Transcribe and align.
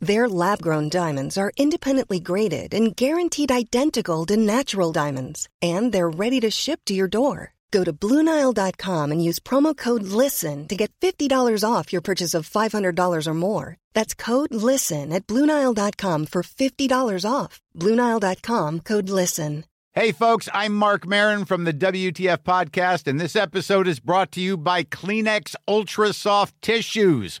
Their 0.00 0.28
lab 0.28 0.62
grown 0.62 0.88
diamonds 0.88 1.36
are 1.36 1.52
independently 1.56 2.20
graded 2.20 2.72
and 2.72 2.94
guaranteed 2.94 3.50
identical 3.50 4.24
to 4.26 4.36
natural 4.36 4.92
diamonds, 4.92 5.48
and 5.60 5.92
they're 5.92 6.08
ready 6.08 6.38
to 6.40 6.50
ship 6.50 6.80
to 6.86 6.94
your 6.94 7.08
door. 7.08 7.54
Go 7.70 7.84
to 7.84 7.92
Bluenile.com 7.92 9.12
and 9.12 9.22
use 9.22 9.40
promo 9.40 9.76
code 9.76 10.04
LISTEN 10.04 10.68
to 10.68 10.76
get 10.76 10.92
$50 11.00 11.64
off 11.68 11.92
your 11.92 12.00
purchase 12.00 12.32
of 12.32 12.48
$500 12.48 13.26
or 13.26 13.34
more. 13.34 13.76
That's 13.92 14.14
code 14.14 14.54
LISTEN 14.54 15.12
at 15.12 15.26
Bluenile.com 15.26 16.26
for 16.26 16.42
$50 16.42 17.30
off. 17.30 17.60
Bluenile.com 17.76 18.80
code 18.80 19.10
LISTEN. 19.10 19.64
Hey, 19.92 20.12
folks, 20.12 20.48
I'm 20.54 20.74
Mark 20.74 21.06
Marin 21.08 21.44
from 21.44 21.64
the 21.64 21.72
WTF 21.72 22.44
Podcast, 22.44 23.08
and 23.08 23.20
this 23.20 23.34
episode 23.34 23.88
is 23.88 23.98
brought 23.98 24.30
to 24.32 24.40
you 24.40 24.56
by 24.56 24.84
Kleenex 24.84 25.56
Ultra 25.66 26.12
Soft 26.12 26.54
Tissues 26.62 27.40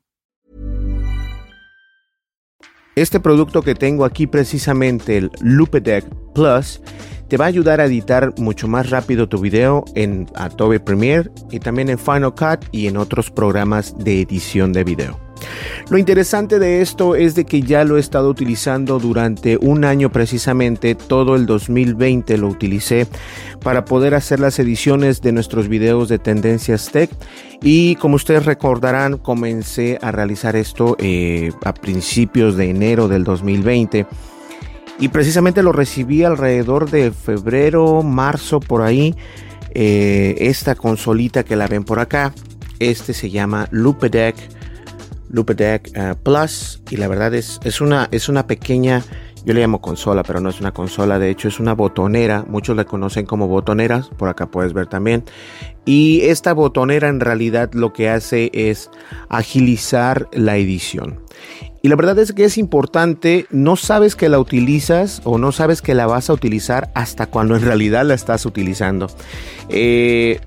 Este 2.95 3.21
producto 3.21 3.61
que 3.61 3.73
tengo 3.73 4.03
aquí 4.03 4.27
precisamente, 4.27 5.17
el 5.17 5.31
Lupedeck 5.39 6.05
Plus, 6.35 6.81
te 7.29 7.37
va 7.37 7.45
a 7.45 7.47
ayudar 7.47 7.79
a 7.79 7.85
editar 7.85 8.33
mucho 8.37 8.67
más 8.67 8.89
rápido 8.89 9.29
tu 9.29 9.39
video 9.39 9.85
en 9.95 10.27
Adobe 10.35 10.81
Premiere 10.81 11.31
y 11.49 11.59
también 11.59 11.87
en 11.87 11.97
Final 11.97 12.35
Cut 12.35 12.65
y 12.73 12.87
en 12.87 12.97
otros 12.97 13.31
programas 13.31 13.97
de 13.97 14.19
edición 14.19 14.73
de 14.73 14.83
video. 14.83 15.30
Lo 15.89 15.97
interesante 15.97 16.59
de 16.59 16.81
esto 16.81 17.15
es 17.15 17.35
de 17.35 17.45
que 17.45 17.61
ya 17.61 17.83
lo 17.83 17.97
he 17.97 17.99
estado 17.99 18.29
utilizando 18.29 18.99
durante 18.99 19.57
un 19.57 19.83
año 19.83 20.11
precisamente, 20.11 20.95
todo 20.95 21.35
el 21.35 21.45
2020 21.45 22.37
lo 22.37 22.47
utilicé 22.47 23.07
para 23.61 23.85
poder 23.85 24.15
hacer 24.15 24.39
las 24.39 24.57
ediciones 24.59 25.21
de 25.21 25.31
nuestros 25.31 25.67
videos 25.67 26.07
de 26.09 26.19
Tendencias 26.19 26.91
Tech. 26.91 27.09
Y 27.61 27.95
como 27.95 28.15
ustedes 28.15 28.45
recordarán 28.45 29.17
comencé 29.17 29.99
a 30.01 30.11
realizar 30.11 30.55
esto 30.55 30.95
eh, 30.99 31.51
a 31.63 31.73
principios 31.73 32.55
de 32.55 32.69
enero 32.69 33.07
del 33.07 33.23
2020 33.23 34.05
y 35.01 35.07
precisamente 35.07 35.63
lo 35.63 35.71
recibí 35.71 36.23
alrededor 36.23 36.89
de 36.91 37.11
febrero, 37.11 38.03
marzo 38.03 38.59
por 38.59 38.83
ahí. 38.83 39.15
Eh, 39.73 40.35
esta 40.39 40.75
consolita 40.75 41.43
que 41.43 41.55
la 41.55 41.65
ven 41.65 41.83
por 41.83 41.99
acá, 41.99 42.33
este 42.77 43.13
se 43.13 43.31
llama 43.31 43.67
Lupedeck 45.31 45.87
Lupedeck 45.87 45.91
uh, 45.97 46.21
Plus 46.21 46.81
y 46.89 46.97
la 46.97 47.07
verdad 47.07 47.33
es, 47.33 47.59
es, 47.63 47.81
una, 47.81 48.07
es 48.11 48.29
una 48.29 48.47
pequeña, 48.47 49.03
yo 49.45 49.53
le 49.53 49.61
llamo 49.61 49.81
consola, 49.81 50.23
pero 50.23 50.39
no 50.39 50.49
es 50.49 50.59
una 50.59 50.73
consola, 50.73 51.19
de 51.19 51.29
hecho 51.29 51.47
es 51.47 51.59
una 51.59 51.73
botonera, 51.73 52.45
muchos 52.47 52.75
la 52.75 52.85
conocen 52.85 53.25
como 53.25 53.47
botoneras, 53.47 54.09
por 54.17 54.29
acá 54.29 54.47
puedes 54.51 54.73
ver 54.73 54.87
también. 54.87 55.23
Y 55.85 56.21
esta 56.21 56.53
botonera 56.53 57.09
en 57.09 57.19
realidad 57.19 57.71
lo 57.73 57.91
que 57.91 58.09
hace 58.09 58.51
es 58.53 58.91
agilizar 59.29 60.27
la 60.31 60.57
edición. 60.57 61.19
Y 61.83 61.87
la 61.87 61.95
verdad 61.95 62.19
es 62.19 62.31
que 62.33 62.43
es 62.43 62.59
importante, 62.59 63.47
no 63.49 63.75
sabes 63.75 64.15
que 64.15 64.29
la 64.29 64.37
utilizas 64.37 65.21
o 65.23 65.39
no 65.39 65.51
sabes 65.51 65.81
que 65.81 65.95
la 65.95 66.05
vas 66.05 66.29
a 66.29 66.33
utilizar 66.33 66.91
hasta 66.93 67.25
cuando 67.25 67.55
en 67.55 67.63
realidad 67.63 68.05
la 68.05 68.13
estás 68.13 68.45
utilizando. 68.45 69.07
Eh, 69.69 70.39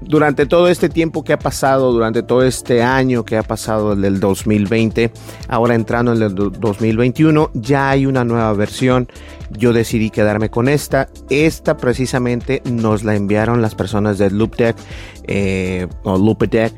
durante 0.00 0.46
todo 0.46 0.68
este 0.68 0.88
tiempo 0.88 1.24
que 1.24 1.32
ha 1.32 1.38
pasado, 1.38 1.92
durante 1.92 2.22
todo 2.22 2.42
este 2.42 2.82
año 2.82 3.24
que 3.24 3.36
ha 3.36 3.42
pasado 3.42 3.96
del 3.96 4.20
2020, 4.20 5.12
ahora 5.48 5.74
entrando 5.74 6.12
en 6.12 6.22
el 6.22 6.34
2021, 6.34 7.50
ya 7.54 7.90
hay 7.90 8.06
una 8.06 8.24
nueva 8.24 8.52
versión. 8.52 9.08
Yo 9.50 9.72
decidí 9.72 10.10
quedarme 10.10 10.50
con 10.50 10.68
esta. 10.68 11.08
Esta 11.30 11.76
precisamente 11.76 12.62
nos 12.64 13.02
la 13.02 13.16
enviaron 13.16 13.62
las 13.62 13.74
personas 13.74 14.18
de 14.18 14.30
LoopDeck 14.30 14.76
eh, 15.24 15.88
o 16.04 16.18
LoopDeck 16.18 16.72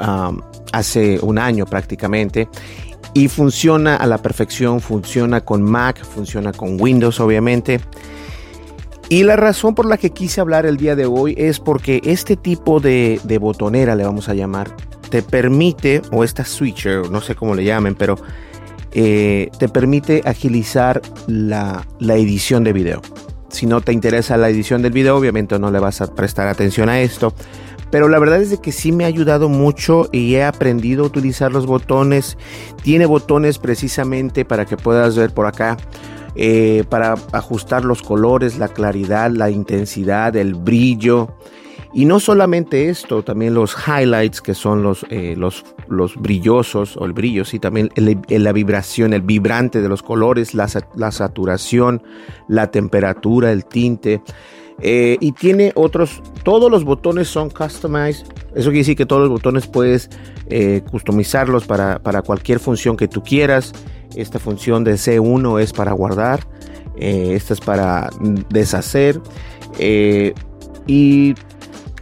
um, 0.00 0.40
hace 0.72 1.18
un 1.22 1.38
año 1.38 1.64
prácticamente. 1.66 2.48
Y 3.14 3.28
funciona 3.28 3.96
a 3.96 4.06
la 4.06 4.18
perfección, 4.18 4.80
funciona 4.80 5.40
con 5.40 5.62
Mac, 5.62 6.04
funciona 6.04 6.52
con 6.52 6.78
Windows 6.78 7.18
obviamente. 7.20 7.80
Y 9.08 9.22
la 9.22 9.36
razón 9.36 9.74
por 9.74 9.86
la 9.86 9.98
que 9.98 10.10
quise 10.10 10.40
hablar 10.40 10.66
el 10.66 10.76
día 10.76 10.96
de 10.96 11.06
hoy 11.06 11.34
es 11.38 11.60
porque 11.60 12.00
este 12.04 12.36
tipo 12.36 12.80
de, 12.80 13.20
botonera, 13.40 13.94
le 13.94 14.04
vamos 14.04 14.28
a 14.28 14.34
llamar, 14.34 14.74
te 15.10 15.22
permite, 15.22 16.02
o 16.10 16.24
esta 16.24 16.44
switcher, 16.44 17.08
no 17.10 17.20
sé 17.20 17.36
cómo 17.36 17.54
le 17.54 17.62
llamen, 17.64 17.94
pero 17.94 18.16
eh, 18.92 19.50
te 19.58 19.68
permite 19.68 20.22
agilizar 20.24 21.00
la, 21.28 21.86
la 22.00 22.16
edición 22.16 22.64
de 22.64 22.72
video. 22.72 23.00
Si 23.48 23.66
no 23.66 23.80
te 23.80 23.92
interesa 23.92 24.36
la 24.36 24.50
edición 24.50 24.82
del 24.82 24.92
video, 24.92 25.16
obviamente 25.16 25.56
no 25.60 25.70
le 25.70 25.78
vas 25.78 26.00
a 26.00 26.12
prestar 26.12 26.48
atención 26.48 26.88
a 26.88 27.00
esto. 27.00 27.32
Pero 27.92 28.08
la 28.08 28.18
verdad 28.18 28.42
es 28.42 28.50
de 28.50 28.58
que 28.58 28.72
sí 28.72 28.90
me 28.90 29.04
ha 29.04 29.06
ayudado 29.06 29.48
mucho 29.48 30.08
y 30.10 30.34
he 30.34 30.42
aprendido 30.42 31.04
a 31.04 31.06
utilizar 31.06 31.52
los 31.52 31.66
botones. 31.66 32.36
Tiene 32.82 33.06
botones 33.06 33.58
precisamente 33.58 34.44
para 34.44 34.64
que 34.66 34.76
puedas 34.76 35.16
ver 35.16 35.32
por 35.32 35.46
acá 35.46 35.76
eh, 36.38 36.84
para 36.90 37.14
ajustar 37.32 37.86
los 37.86 38.02
colores, 38.02 38.58
la 38.58 38.68
claridad, 38.68 39.30
la 39.30 39.48
intensidad, 39.48 40.36
el 40.36 40.54
brillo. 40.54 41.34
Y 41.94 42.04
no 42.04 42.20
solamente 42.20 42.90
esto, 42.90 43.22
también 43.22 43.54
los 43.54 43.74
highlights 43.88 44.42
que 44.42 44.52
son 44.52 44.82
los, 44.82 45.06
eh, 45.08 45.34
los, 45.34 45.64
los 45.88 46.14
brillosos 46.16 46.98
o 46.98 47.06
el 47.06 47.14
brillo, 47.14 47.46
sí, 47.46 47.58
también 47.58 47.88
la 47.96 48.52
vibración, 48.52 49.14
el 49.14 49.22
vibrante 49.22 49.80
de 49.80 49.88
los 49.88 50.02
colores, 50.02 50.52
la, 50.52 50.68
la 50.94 51.10
saturación, 51.10 52.02
la 52.48 52.70
temperatura, 52.70 53.50
el 53.50 53.64
tinte. 53.64 54.20
Eh, 54.82 55.16
y 55.20 55.32
tiene 55.32 55.72
otros, 55.74 56.22
todos 56.42 56.70
los 56.70 56.84
botones 56.84 57.28
son 57.28 57.48
customized. 57.48 58.26
Eso 58.54 58.68
quiere 58.68 58.78
decir 58.80 58.96
que 58.96 59.06
todos 59.06 59.22
los 59.22 59.30
botones 59.30 59.66
puedes 59.66 60.10
customizarlos 60.90 61.66
para, 61.66 61.98
para 61.98 62.20
cualquier 62.20 62.60
función 62.60 62.96
que 62.98 63.08
tú 63.08 63.22
quieras. 63.22 63.72
Esta 64.14 64.38
función 64.38 64.84
de 64.84 64.94
C1 64.94 65.60
es 65.60 65.72
para 65.72 65.92
guardar, 65.92 66.46
eh, 66.96 67.32
esta 67.34 67.54
es 67.54 67.60
para 67.60 68.10
deshacer 68.48 69.20
eh, 69.78 70.32
y 70.86 71.34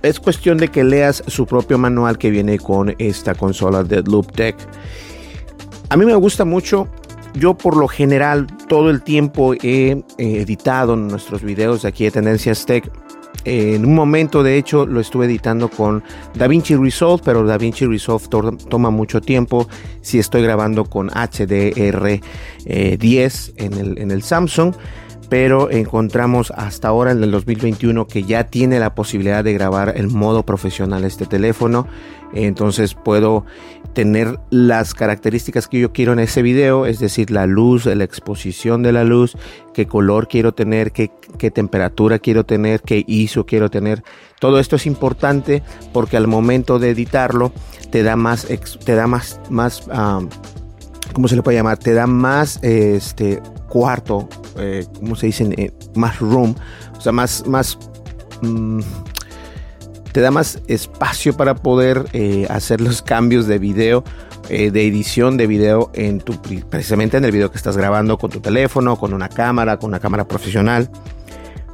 es 0.03 0.21
cuestión 0.21 0.59
de 0.59 0.69
que 0.69 0.85
leas 0.85 1.23
su 1.27 1.47
propio 1.47 1.79
manual 1.79 2.19
que 2.19 2.31
viene 2.31 2.59
con 2.59 2.95
esta 2.99 3.35
consola 3.35 3.83
de 3.83 4.03
Loop 4.03 4.33
Tech. 4.33 4.57
A 5.89 5.97
mí 5.97 6.05
me 6.05 6.15
gusta 6.15 6.45
mucho. 6.45 6.89
Yo 7.35 7.55
por 7.55 7.77
lo 7.77 7.89
general 7.89 8.47
todo 8.69 8.91
el 8.91 9.03
tiempo 9.03 9.55
he 9.55 10.05
editado 10.19 10.95
nuestros 10.95 11.43
videos 11.43 11.83
de 11.83 11.89
aquí 11.89 12.05
de 12.05 12.13
Tendencias 12.13 12.65
Tech 12.65 12.89
en 13.45 13.85
un 13.85 13.95
momento, 13.95 14.43
de 14.43 14.57
hecho, 14.57 14.87
lo 14.87 15.01
estuve 15.01 15.27
editando 15.27 15.69
con 15.69 16.03
DaVinci 16.35 16.77
Resolve, 16.77 17.23
pero 17.25 17.45
DaVinci 17.45 17.87
Resolve 17.87 18.27
toma 18.69 18.91
mucho 18.91 19.21
tiempo 19.21 19.69
si 20.01 20.19
estoy 20.19 20.43
grabando 20.43 20.85
con 20.85 21.11
HDR10 21.11 22.23
eh, 22.67 22.99
en, 23.57 23.73
el, 23.75 23.99
en 23.99 24.11
el 24.11 24.23
Samsung 24.23 24.75
pero 25.29 25.71
encontramos 25.71 26.53
hasta 26.53 26.89
ahora 26.89 27.11
en 27.13 27.23
el 27.23 27.31
2021 27.31 28.07
que 28.07 28.23
ya 28.25 28.45
tiene 28.45 28.79
la 28.79 28.95
posibilidad 28.95 29.43
de 29.43 29.53
grabar 29.53 29.95
el 29.97 30.09
modo 30.09 30.45
profesional 30.45 31.05
este 31.05 31.27
teléfono. 31.27 31.89
Entonces 32.35 32.95
puedo 32.95 33.45
tener 33.95 34.39
las 34.51 34.93
características 34.93 35.69
que 35.69 35.79
yo 35.79 35.93
quiero 35.93 36.13
en 36.13 36.19
ese 36.19 36.43
video, 36.43 36.85
es 36.85 36.99
decir, 36.99 37.31
la 37.31 37.47
luz, 37.47 37.87
la 37.87 38.05
exposición 38.05 38.83
de 38.83 38.93
la 38.93 39.05
luz, 39.05 39.37
qué 39.73 39.87
color 39.87 40.29
quiero 40.29 40.53
tener, 40.53 40.93
qué, 40.93 41.11
temperatura 41.51 42.19
quiero 42.19 42.45
tener, 42.45 42.83
qué 42.83 43.05
ISO 43.07 43.47
quiero 43.47 43.71
tener. 43.71 44.03
Todo 44.41 44.59
esto 44.59 44.77
es 44.77 44.87
importante 44.87 45.63
porque 45.93 46.17
al 46.17 46.27
momento 46.27 46.79
de 46.79 46.91
editarlo 46.91 47.53
te 47.91 48.03
da 48.03 48.17
más, 48.17 48.47
te 48.85 48.95
da 48.95 49.07
más, 49.07 49.41
más, 49.49 49.85
¿cómo 51.13 51.29
se 51.29 51.37
le 51.37 51.43
puede 51.43 51.57
llamar? 51.57 51.79
Te 51.79 51.95
da 51.95 52.07
más, 52.07 52.59
este, 52.63 53.41
cuarto, 53.69 54.29
eh, 54.59 54.85
¿cómo 54.99 55.17
se 55.17 55.27
dice? 55.27 55.49
Eh, 55.57 55.73
más 55.95 56.19
room, 56.19 56.55
o 56.97 57.01
sea, 57.01 57.13
más, 57.13 57.47
más, 57.47 57.79
mm, 58.43 58.81
te 60.15 60.21
da 60.21 60.31
más 60.31 60.61
espacio 60.69 61.37
para 61.37 61.57
poder 61.57 62.07
eh, 62.13 62.47
hacer 62.49 62.81
los 62.81 63.03
cambios 63.03 63.49
de 63.49 63.59
video, 63.59 64.05
eh, 64.49 64.71
de 64.71 64.87
edición 64.87 65.37
de 65.37 65.49
video 65.49 65.91
en 65.93 66.21
tu, 66.21 66.41
precisamente 66.71 67.17
en 67.17 67.25
el 67.25 67.33
video 67.33 67.51
que 67.51 67.57
estás 67.57 67.77
grabando 67.77 68.17
con 68.17 68.31
tu 68.31 68.39
teléfono, 68.39 68.97
con 68.97 69.13
una 69.13 69.29
cámara, 69.29 69.77
con 69.77 69.89
una 69.89 69.99
cámara 69.99 70.29
profesional. 70.29 70.89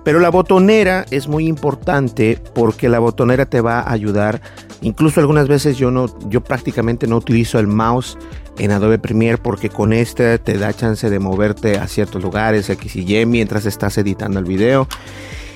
Pero 0.05 0.21
la 0.21 0.31
botonera 0.31 1.05
es 1.11 1.29
muy 1.29 1.47
importante 1.49 2.41
porque 2.55 2.89
la 2.89 2.99
botonera 2.99 3.45
te 3.45 3.61
va 3.61 3.81
a 3.81 3.93
ayudar. 3.93 4.41
Incluso 4.81 5.21
algunas 5.21 5.47
veces 5.47 5.77
yo 5.77 5.91
no, 5.91 6.07
yo 6.31 6.41
prácticamente 6.43 7.07
no 7.07 7.19
utilizo 7.19 7.59
el 7.59 7.67
mouse 7.67 8.17
en 8.57 8.71
Adobe 8.71 8.99
Premiere 8.99 9.37
porque 9.37 9.69
con 9.69 9.93
este 9.93 10.39
te 10.39 10.57
da 10.57 10.73
chance 10.73 11.11
de 11.11 11.19
moverte 11.19 11.77
a 11.77 11.87
ciertos 11.87 12.23
lugares 12.23 12.71
X 12.71 12.97
y 12.97 13.19
Y 13.19 13.27
mientras 13.27 13.67
estás 13.67 13.99
editando 13.99 14.39
el 14.39 14.47
video. 14.47 14.89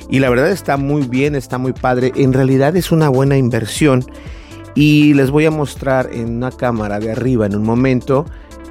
Y 0.09 0.19
la 0.19 0.31
verdad 0.31 0.51
está 0.51 0.77
muy 0.77 1.03
bien, 1.03 1.35
está 1.35 1.59
muy 1.59 1.73
padre. 1.73 2.13
En 2.17 2.33
realidad 2.33 2.77
es 2.77 2.93
una 2.93 3.09
buena 3.09 3.37
inversión. 3.37 4.05
Y 4.75 5.15
les 5.15 5.31
voy 5.31 5.47
a 5.47 5.51
mostrar 5.51 6.11
en 6.13 6.37
una 6.37 6.51
cámara 6.51 6.99
de 6.99 7.13
arriba 7.13 7.47
en 7.47 7.57
un 7.57 7.63
momento 7.63 8.27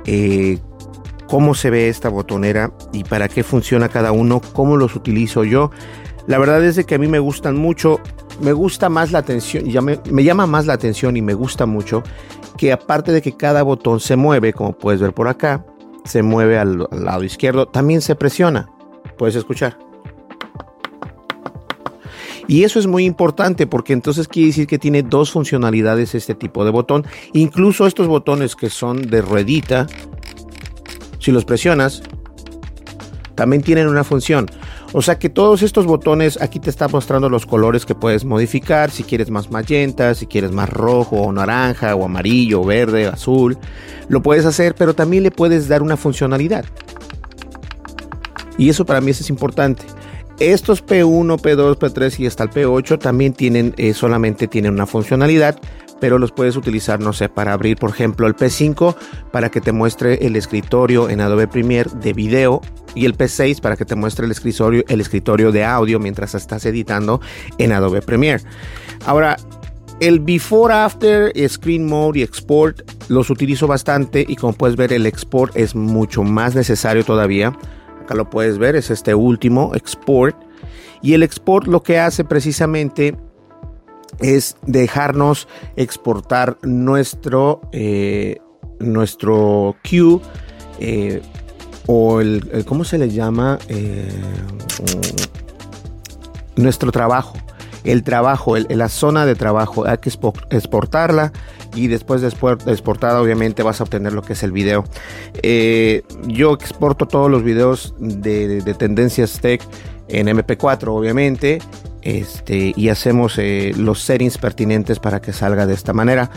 eh, 0.06 0.60
cómo 1.28 1.56
se 1.56 1.70
ve 1.70 1.88
esta 1.88 2.10
botonera 2.10 2.74
y 2.92 3.04
para 3.06 3.30
qué 3.30 3.44
funciona 3.44 3.90
cada 3.90 4.12
uno, 4.12 4.42
cómo 4.54 4.78
los 4.78 4.96
utilizo 4.96 5.44
yo. 5.44 5.72
La 6.28 6.38
verdad 6.38 6.64
es 6.64 6.76
de 6.76 6.86
que 6.86 6.96
a 6.96 6.98
mí 6.98 7.08
me 7.08 7.20
gustan 7.20 7.56
mucho, 7.56 8.00
me 8.42 8.54
gusta 8.54 8.90
más 8.90 9.12
la 9.12 9.20
atención, 9.20 9.64
me, 9.84 10.24
llama 10.24 10.46
más 10.46 10.66
la 10.66 10.74
atención 10.74 11.18
y 11.18 11.22
me 11.22 11.34
gusta 11.34 11.66
mucho 11.66 12.04
que 12.58 12.72
aparte 12.72 13.12
de 13.12 13.22
que 13.22 13.36
cada 13.36 13.64
botón 13.64 14.00
se 14.00 14.16
mueve, 14.16 14.54
como 14.54 14.74
puedes 14.74 15.02
ver 15.02 15.14
por 15.14 15.28
acá, 15.28 15.66
se 16.06 16.22
mueve 16.22 16.58
al, 16.58 16.88
al 16.92 17.06
lado 17.06 17.24
izquierdo, 17.24 17.68
también 17.68 18.02
se 18.02 18.16
presiona. 18.16 18.70
Puedes 19.18 19.36
escuchar. 19.36 19.78
Y 22.48 22.64
eso 22.64 22.80
es 22.80 22.88
muy 22.88 23.06
importante 23.06 23.68
porque 23.68 23.94
entonces 23.94 24.28
quiere 24.28 24.48
decir 24.48 24.68
que 24.68 24.80
tiene 24.80 25.04
dos 25.04 25.32
funcionalidades 25.32 26.16
este 26.16 26.36
tipo 26.36 26.66
de 26.66 26.72
botón. 26.72 27.06
Incluso 27.34 27.88
estos 27.88 28.08
botones 28.08 28.56
que 28.56 28.70
son 28.70 29.02
de 29.10 29.22
ruedita, 29.22 29.88
si 31.20 31.32
los 31.32 31.46
presionas, 31.46 32.04
también 33.36 33.62
tienen 33.62 33.88
una 33.88 34.04
función. 34.04 34.48
O 34.96 35.02
sea 35.02 35.18
que 35.18 35.28
todos 35.28 35.64
estos 35.64 35.88
botones 35.88 36.40
aquí 36.40 36.60
te 36.60 36.70
está 36.70 36.88
mostrando 36.88 37.28
los 37.28 37.48
colores 37.48 37.86
que 37.86 37.96
puedes 37.96 38.26
modificar. 38.26 38.92
Si 38.92 39.04
quieres 39.04 39.32
más 39.32 39.50
magenta, 39.50 40.14
si 40.14 40.28
quieres 40.28 40.52
más 40.52 40.70
rojo 40.70 41.16
o 41.22 41.32
naranja 41.32 41.96
o 41.96 42.06
amarillo, 42.06 42.64
verde, 42.64 43.08
azul. 43.08 43.58
Lo 44.08 44.22
puedes 44.22 44.46
hacer, 44.46 44.76
pero 44.76 44.94
también 44.94 45.24
le 45.24 45.32
puedes 45.32 45.68
dar 45.68 45.82
una 45.82 45.98
funcionalidad. 45.98 46.66
Y 48.58 48.70
eso 48.70 48.86
para 48.86 49.02
mí 49.02 49.12
es 49.12 49.30
importante. 49.32 49.84
Estos 50.40 50.86
P1, 50.86 51.40
P2, 51.40 51.78
P3 51.78 52.20
y 52.20 52.28
hasta 52.28 52.44
el 52.44 52.50
P8 52.50 53.00
también 53.00 53.34
tienen, 53.34 53.74
eh, 53.78 53.94
solamente 53.94 54.48
tienen 54.48 54.74
una 54.74 54.86
funcionalidad 54.86 55.60
pero 56.04 56.20
los 56.20 56.34
puedes 56.34 56.58
utilizar, 56.58 57.00
no 57.00 57.14
sé, 57.14 57.30
para 57.30 57.54
abrir, 57.54 57.78
por 57.78 57.92
ejemplo, 57.92 58.28
el 58.28 58.36
P5 58.36 58.94
para 59.32 59.50
que 59.50 59.62
te 59.62 59.72
muestre 59.72 60.16
el 60.26 60.36
escritorio 60.36 61.10
en 61.10 61.22
Adobe 61.22 61.48
Premiere 61.48 61.90
de 62.02 62.12
video 62.12 62.60
y 62.94 63.06
el 63.06 63.18
P6 63.18 63.62
para 63.62 63.78
que 63.78 63.86
te 63.86 63.96
muestre 63.96 64.26
el 64.26 64.32
escritorio, 64.34 64.84
el 64.90 65.00
escritorio 65.00 65.54
de 65.54 65.64
audio 65.64 66.00
mientras 66.00 66.36
estás 66.36 66.66
editando 66.66 67.22
en 67.58 67.72
Adobe 67.72 68.02
Premiere. 68.02 68.44
Ahora, 69.06 69.38
el 70.02 70.20
Before 70.20 70.74
After, 70.74 71.32
Screen 71.48 71.88
Mode 71.88 72.20
y 72.20 72.24
Export 72.24 72.82
los 73.08 73.30
utilizo 73.30 73.66
bastante 73.68 74.26
y 74.28 74.36
como 74.36 74.52
puedes 74.52 74.76
ver 74.76 74.92
el 74.92 75.06
Export 75.06 75.56
es 75.56 75.74
mucho 75.74 76.24
más 76.24 76.54
necesario 76.54 77.06
todavía. 77.06 77.58
Acá 78.04 78.16
lo 78.16 78.30
puedes 78.30 78.58
ver, 78.58 78.76
es 78.76 78.92
este 78.92 79.16
último 79.16 79.72
Export. 79.76 80.36
Y 81.02 81.14
el 81.14 81.24
Export 81.24 81.68
lo 81.68 81.84
que 81.84 82.00
hace 82.00 82.24
precisamente 82.26 83.16
es 84.20 84.58
dejarnos 84.66 85.48
exportar 85.76 86.58
nuestro, 86.62 87.62
eh, 87.72 88.40
nuestro 88.80 89.76
queue 89.84 90.20
eh, 90.80 91.22
o 91.88 92.20
el, 92.22 92.66
¿cómo 92.66 92.84
se 92.84 92.98
le 92.98 93.10
llama? 93.10 93.58
Eh, 93.70 94.10
nuestro 96.56 96.92
trabajo. 96.92 97.38
El 97.84 98.04
trabajo, 98.04 98.58
la 98.58 98.88
zona 98.88 99.26
de 99.26 99.36
trabajo, 99.36 99.86
hay 99.86 99.98
que 99.98 100.10
exportarla 100.50 101.34
y 101.74 101.88
después 101.88 102.22
de 102.22 102.28
exportada 102.28 103.22
obviamente 103.22 103.64
vas 103.64 103.82
a 103.82 103.84
obtener 103.84 104.14
lo 104.14 104.22
que 104.22 104.34
es 104.34 104.44
el 104.44 104.52
video. 104.52 104.84
yo 106.28 106.54
exporto 106.54 107.08
todos 107.08 107.30
los 107.30 107.44
videos 107.44 107.94
de, 108.00 108.62
de 108.62 108.74
tendencias 108.74 109.40
tech 109.40 109.62
en 110.08 110.28
MP4 110.28 110.88
obviamente 110.88 111.60
este, 112.04 112.74
y 112.76 112.90
hacemos 112.90 113.38
eh, 113.38 113.74
los 113.78 114.02
settings 114.02 114.38
pertinentes 114.38 115.00
para 115.00 115.22
que 115.22 115.32
salga 115.32 115.66
de 115.66 115.74
esta 115.74 115.94
manera. 115.94 116.30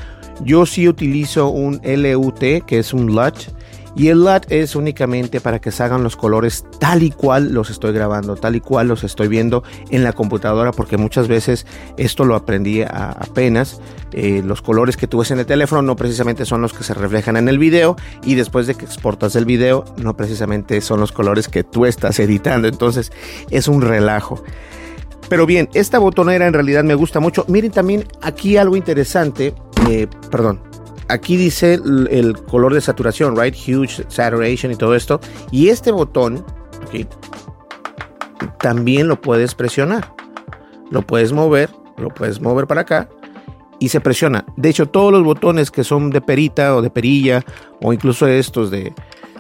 Yo 0.45 0.65
sí 0.65 0.89
utilizo 0.89 1.49
un 1.49 1.81
LUT, 1.85 2.65
que 2.67 2.79
es 2.79 2.95
un 2.95 3.15
LUT, 3.15 3.35
y 3.97 4.09
el 4.09 4.25
LUT 4.25 4.51
es 4.51 4.77
únicamente 4.77 5.41
para 5.41 5.59
que 5.59 5.73
salgan 5.73 6.03
los 6.03 6.17
colores 6.17 6.65
tal 6.79 7.03
y 7.03 7.11
cual 7.11 7.53
los 7.53 7.71
estoy 7.71 7.93
grabando, 7.93 8.37
tal 8.37 8.55
y 8.55 8.61
cual 8.61 8.89
los 8.89 9.05
estoy 9.05 9.29
viendo 9.29 9.65
en 9.91 10.05
la 10.05 10.13
computadora, 10.13 10.71
porque 10.73 10.99
muchas 10.99 11.29
veces 11.29 11.67
esto 11.97 12.27
lo 12.27 12.37
aprendí 12.37 12.83
apenas. 12.83 13.81
Eh, 14.13 14.43
los 14.45 14.61
colores 14.61 14.97
que 14.97 15.07
tú 15.07 15.19
ves 15.19 15.31
en 15.31 15.39
el 15.39 15.47
teléfono 15.47 15.81
no 15.81 15.97
precisamente 15.97 16.45
son 16.45 16.61
los 16.61 16.75
que 16.75 16.85
se 16.85 16.93
reflejan 16.93 17.37
en 17.39 17.49
el 17.49 17.59
video, 17.59 17.97
y 18.23 18.35
después 18.35 18.67
de 18.67 18.75
que 18.75 18.85
exportas 18.85 19.35
el 19.35 19.47
video, 19.47 19.85
no 19.97 20.15
precisamente 20.15 20.81
son 20.83 21.01
los 21.01 21.13
colores 21.13 21.49
que 21.49 21.65
tú 21.65 21.87
estás 21.87 22.19
editando. 22.21 22.69
Entonces 22.69 23.13
es 23.51 23.67
un 23.67 23.81
relajo. 23.81 24.43
Pero 25.29 25.47
bien, 25.47 25.69
esta 25.75 25.99
botonera 25.99 26.47
en 26.47 26.53
realidad 26.53 26.85
me 26.85 26.95
gusta 26.95 27.19
mucho. 27.19 27.45
Miren 27.49 27.73
también 27.73 28.05
aquí 28.21 28.57
algo 28.57 28.77
interesante. 28.77 29.55
Eh, 29.89 30.07
perdón. 30.31 30.61
Aquí 31.09 31.37
dice 31.37 31.75
el, 31.75 32.37
color 32.49 32.75
de 32.75 32.81
saturación, 32.81 33.37
right? 33.37 33.55
Huge 33.55 34.05
saturation 34.09 34.73
y 34.73 34.77
todo 34.77 34.95
esto. 34.95 35.21
Y 35.51 35.69
este 35.69 35.93
botón, 35.93 36.45
también 38.59 39.09
lo 39.09 39.21
puedes 39.21 39.55
presionar. 39.55 40.13
Lo 40.91 41.03
puedes 41.03 41.33
mover, 41.33 41.71
lo 41.97 42.09
puedes 42.09 42.41
mover 42.41 42.67
para 42.67 42.83
acá 42.83 43.09
y 43.79 43.89
se 43.89 44.01
presiona. 44.01 44.45
De 44.57 44.69
hecho, 44.69 44.87
todos 44.87 45.13
los 45.13 45.23
botones 45.23 45.71
que 45.71 45.85
son 45.85 46.11
de 46.11 46.21
perita 46.21 46.75
o 46.75 46.83
de 46.83 46.91
perilla 46.91 47.45
o 47.83 47.93
incluso 47.93 48.27
estos 48.27 48.71
de 48.71 48.93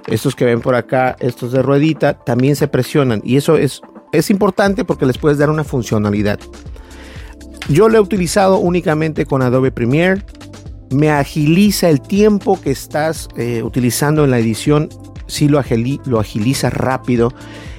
estos 0.06 0.36
que 0.36 0.44
ven 0.44 0.60
por 0.60 0.76
acá, 0.76 1.16
estos 1.18 1.52
de 1.52 1.62
ruedita, 1.62 2.14
también 2.14 2.54
se 2.54 2.68
presionan 2.68 3.20
y 3.24 3.36
eso 3.36 3.56
es 3.56 3.80
es 4.12 4.30
importante 4.30 4.84
porque 4.84 5.06
les 5.06 5.18
puedes 5.18 5.38
dar 5.38 5.50
una 5.50 5.64
funcionalidad. 5.64 6.38
Yo 7.68 7.88
lo 7.88 7.98
he 7.98 8.00
utilizado 8.00 8.58
únicamente 8.58 9.26
con 9.26 9.42
Adobe 9.42 9.72
Premiere. 9.72 10.22
Me 10.90 11.10
agiliza 11.10 11.88
el 11.88 12.00
tiempo 12.00 12.60
que 12.60 12.70
estás 12.70 13.28
eh, 13.36 13.62
utilizando 13.62 14.24
en 14.24 14.30
la 14.30 14.38
edición. 14.38 14.88
Si 15.26 15.48
lo, 15.48 15.58
agiliza 15.58 16.70
rápido. 16.70 17.32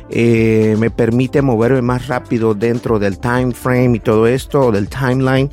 Eh, 0.09 0.75
me 0.79 0.89
permite 0.89 1.41
moverme 1.41 1.81
más 1.81 2.07
rápido 2.07 2.53
dentro 2.53 2.97
del 2.97 3.19
time 3.19 3.51
frame 3.51 3.97
y 3.97 3.99
todo 3.99 4.27
esto, 4.27 4.71
del 4.71 4.87
timeline. 4.87 5.49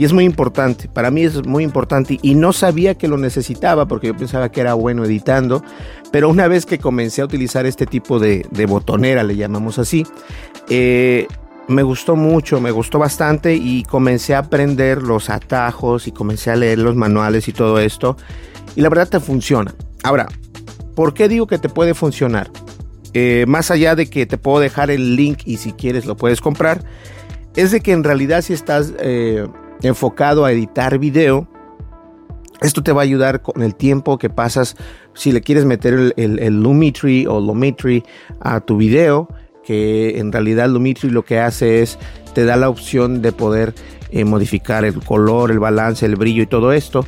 Y 0.00 0.04
es 0.06 0.14
muy 0.14 0.24
importante, 0.24 0.88
para 0.88 1.10
mí 1.10 1.24
es 1.24 1.46
muy 1.46 1.62
importante 1.62 2.18
y 2.22 2.34
no 2.34 2.54
sabía 2.54 2.96
que 2.96 3.06
lo 3.06 3.18
necesitaba 3.18 3.84
porque 3.84 4.06
yo 4.06 4.16
pensaba 4.16 4.50
que 4.50 4.62
era 4.62 4.72
bueno 4.72 5.04
editando, 5.04 5.62
pero 6.10 6.30
una 6.30 6.48
vez 6.48 6.64
que 6.64 6.78
comencé 6.78 7.20
a 7.20 7.26
utilizar 7.26 7.66
este 7.66 7.84
tipo 7.84 8.18
de, 8.18 8.46
botonera, 8.66 9.22
le 9.24 9.36
llamamos 9.36 9.78
así, 9.78 10.06
eh, 10.70 11.26
me 11.70 11.82
gustó 11.82 12.16
mucho, 12.16 12.60
me 12.60 12.70
gustó 12.70 12.98
bastante 12.98 13.54
y 13.54 13.84
comencé 13.84 14.34
a 14.34 14.40
aprender 14.40 15.02
los 15.02 15.30
atajos 15.30 16.06
y 16.06 16.12
comencé 16.12 16.50
a 16.50 16.56
leer 16.56 16.78
los 16.78 16.96
manuales 16.96 17.48
y 17.48 17.52
todo 17.52 17.78
esto. 17.78 18.16
Y 18.74 18.80
la 18.80 18.88
verdad 18.88 19.08
te 19.08 19.20
funciona. 19.20 19.74
Ahora, 20.02 20.28
¿por 20.94 21.14
qué 21.14 21.28
digo 21.28 21.46
que 21.46 21.58
te 21.58 21.68
puede 21.68 21.94
funcionar? 21.94 22.50
Eh, 23.14 23.44
más 23.48 23.70
allá 23.70 23.94
de 23.94 24.08
que 24.08 24.26
te 24.26 24.38
puedo 24.38 24.60
dejar 24.60 24.90
el 24.90 25.16
link 25.16 25.40
y 25.44 25.56
si 25.56 25.72
quieres 25.72 26.06
lo 26.06 26.16
puedes 26.16 26.40
comprar, 26.40 26.84
es 27.56 27.70
de 27.70 27.80
que 27.80 27.92
en 27.92 28.04
realidad 28.04 28.42
si 28.42 28.52
estás 28.52 28.92
eh, 28.98 29.46
enfocado 29.82 30.44
a 30.44 30.52
editar 30.52 30.98
video. 30.98 31.48
Esto 32.60 32.82
te 32.82 32.92
va 32.92 33.00
a 33.00 33.04
ayudar 33.04 33.40
con 33.40 33.62
el 33.62 33.74
tiempo 33.74 34.18
que 34.18 34.28
pasas 34.28 34.76
si 35.14 35.32
le 35.32 35.40
quieres 35.40 35.64
meter 35.64 36.12
el, 36.16 36.38
el, 36.38 36.62
Lumetri 36.62 37.26
o 37.26 37.40
Lumetri 37.40 38.04
a 38.38 38.60
tu 38.60 38.76
video, 38.76 39.28
en 39.70 40.32
realidad 40.32 40.68
Lumetri 40.68 41.10
lo 41.10 41.24
que 41.24 41.38
hace 41.38 41.82
es 41.82 41.98
te 42.34 42.44
da 42.44 42.56
la 42.56 42.68
opción 42.68 43.22
de 43.22 43.32
poder 43.32 43.74
eh, 44.10 44.24
modificar 44.24 44.84
el 44.84 45.02
color, 45.02 45.50
el 45.50 45.58
balance, 45.58 46.04
el 46.06 46.16
brillo 46.16 46.42
y 46.42 46.46
todo 46.46 46.72
esto. 46.72 47.06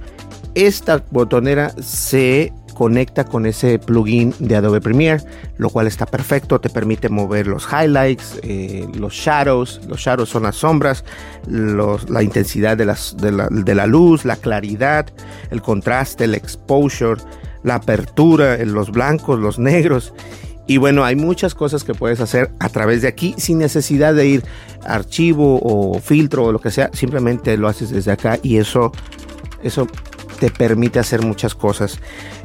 Esta 0.54 1.02
botonera 1.10 1.70
se 1.80 2.52
conecta 2.74 3.24
con 3.24 3.46
ese 3.46 3.78
plugin 3.78 4.34
de 4.38 4.56
Adobe 4.56 4.80
Premiere, 4.80 5.22
lo 5.56 5.70
cual 5.70 5.86
está 5.86 6.06
perfecto, 6.06 6.60
te 6.60 6.70
permite 6.70 7.08
mover 7.08 7.46
los 7.46 7.66
highlights, 7.70 8.40
eh, 8.42 8.86
los 8.94 9.12
shadows, 9.14 9.80
los 9.88 10.00
shadows 10.00 10.28
son 10.28 10.44
las 10.44 10.56
sombras, 10.56 11.04
la 11.46 12.22
intensidad 12.22 12.76
de, 12.76 12.86
de, 12.86 13.74
la, 13.74 13.86
luz, 13.86 14.24
la 14.24 14.36
claridad, 14.36 15.06
el 15.50 15.62
contraste, 15.62 16.24
el 16.24 16.34
exposure, 16.34 17.20
la 17.62 17.76
apertura, 17.76 18.56
los 18.64 18.90
blancos, 18.90 19.38
los 19.38 19.58
negros. 19.58 20.12
Y 20.66 20.76
bueno, 20.76 21.04
hay 21.04 21.16
muchas 21.16 21.54
cosas 21.54 21.84
que 21.84 21.94
puedes 21.94 22.20
hacer 22.20 22.50
a 22.60 22.68
través 22.68 23.02
de 23.02 23.08
aquí 23.08 23.34
sin 23.36 23.58
necesidad 23.58 24.14
de 24.14 24.26
ir 24.26 24.44
archivo 24.84 25.60
o 25.62 25.98
filtro 26.00 26.44
o 26.44 26.52
lo 26.52 26.60
que 26.60 26.70
sea. 26.70 26.90
Simplemente 26.92 27.56
lo 27.56 27.68
haces 27.68 27.90
desde 27.90 28.12
acá 28.12 28.38
y 28.42 28.58
eso, 28.58 28.92
eso 29.62 29.86
te 30.38 30.50
permite 30.50 30.98
hacer 30.98 31.22
muchas 31.22 31.54
cosas. 31.54 31.98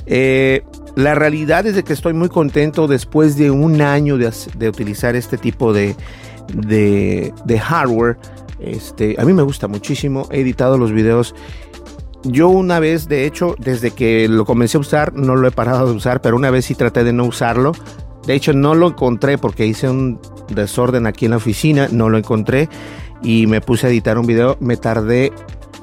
Eh, 0.05 0.63
la 0.95 1.13
realidad 1.13 1.67
es 1.67 1.75
de 1.75 1.83
que 1.83 1.93
estoy 1.93 2.13
muy 2.13 2.29
contento 2.29 2.87
después 2.87 3.37
de 3.37 3.51
un 3.51 3.81
año 3.81 4.17
de, 4.17 4.69
utilizar 4.69 5.15
este 5.15 5.37
tipo 5.37 5.71
de, 5.71 5.95
de, 6.53 7.33
de 7.45 7.59
hardware. 7.59 8.17
Este, 8.59 9.15
a 9.19 9.25
mí 9.25 9.33
me 9.33 9.43
gusta 9.43 9.67
muchísimo. 9.67 10.27
He 10.31 10.41
editado 10.41 10.79
los 10.79 10.91
videos 10.91 11.35
yo 12.23 12.49
una 12.49 12.79
vez, 12.79 13.07
de 13.07 13.25
hecho, 13.25 13.55
desde 13.59 13.91
que 13.91 14.27
lo 14.27 14.45
comencé 14.45 14.77
a 14.77 14.81
usar, 14.81 15.13
no 15.13 15.35
lo 15.35 15.47
he 15.47 15.51
parado 15.51 15.87
de 15.87 15.93
usar, 15.93 16.21
pero 16.21 16.35
una 16.35 16.49
vez 16.49 16.65
sí 16.65 16.75
traté 16.75 17.03
de 17.03 17.13
no 17.13 17.25
usarlo. 17.25 17.73
De 18.27 18.33
hecho, 18.35 18.51
no 18.51 18.75
lo 18.75 18.89
encontré 18.89 19.37
porque 19.37 19.65
hice 19.65 19.89
un 19.89 20.19
desorden 20.49 21.07
aquí 21.07 21.25
en 21.25 21.31
la 21.31 21.37
oficina, 21.37 21.87
no 21.89 22.09
lo 22.09 22.17
encontré 22.17 22.67
y 23.23 23.47
me 23.47 23.61
puse 23.61 23.87
a 23.87 23.89
editar 23.89 24.17
un 24.17 24.27
video. 24.27 24.57
Me 24.59 24.75
tardé 24.75 25.31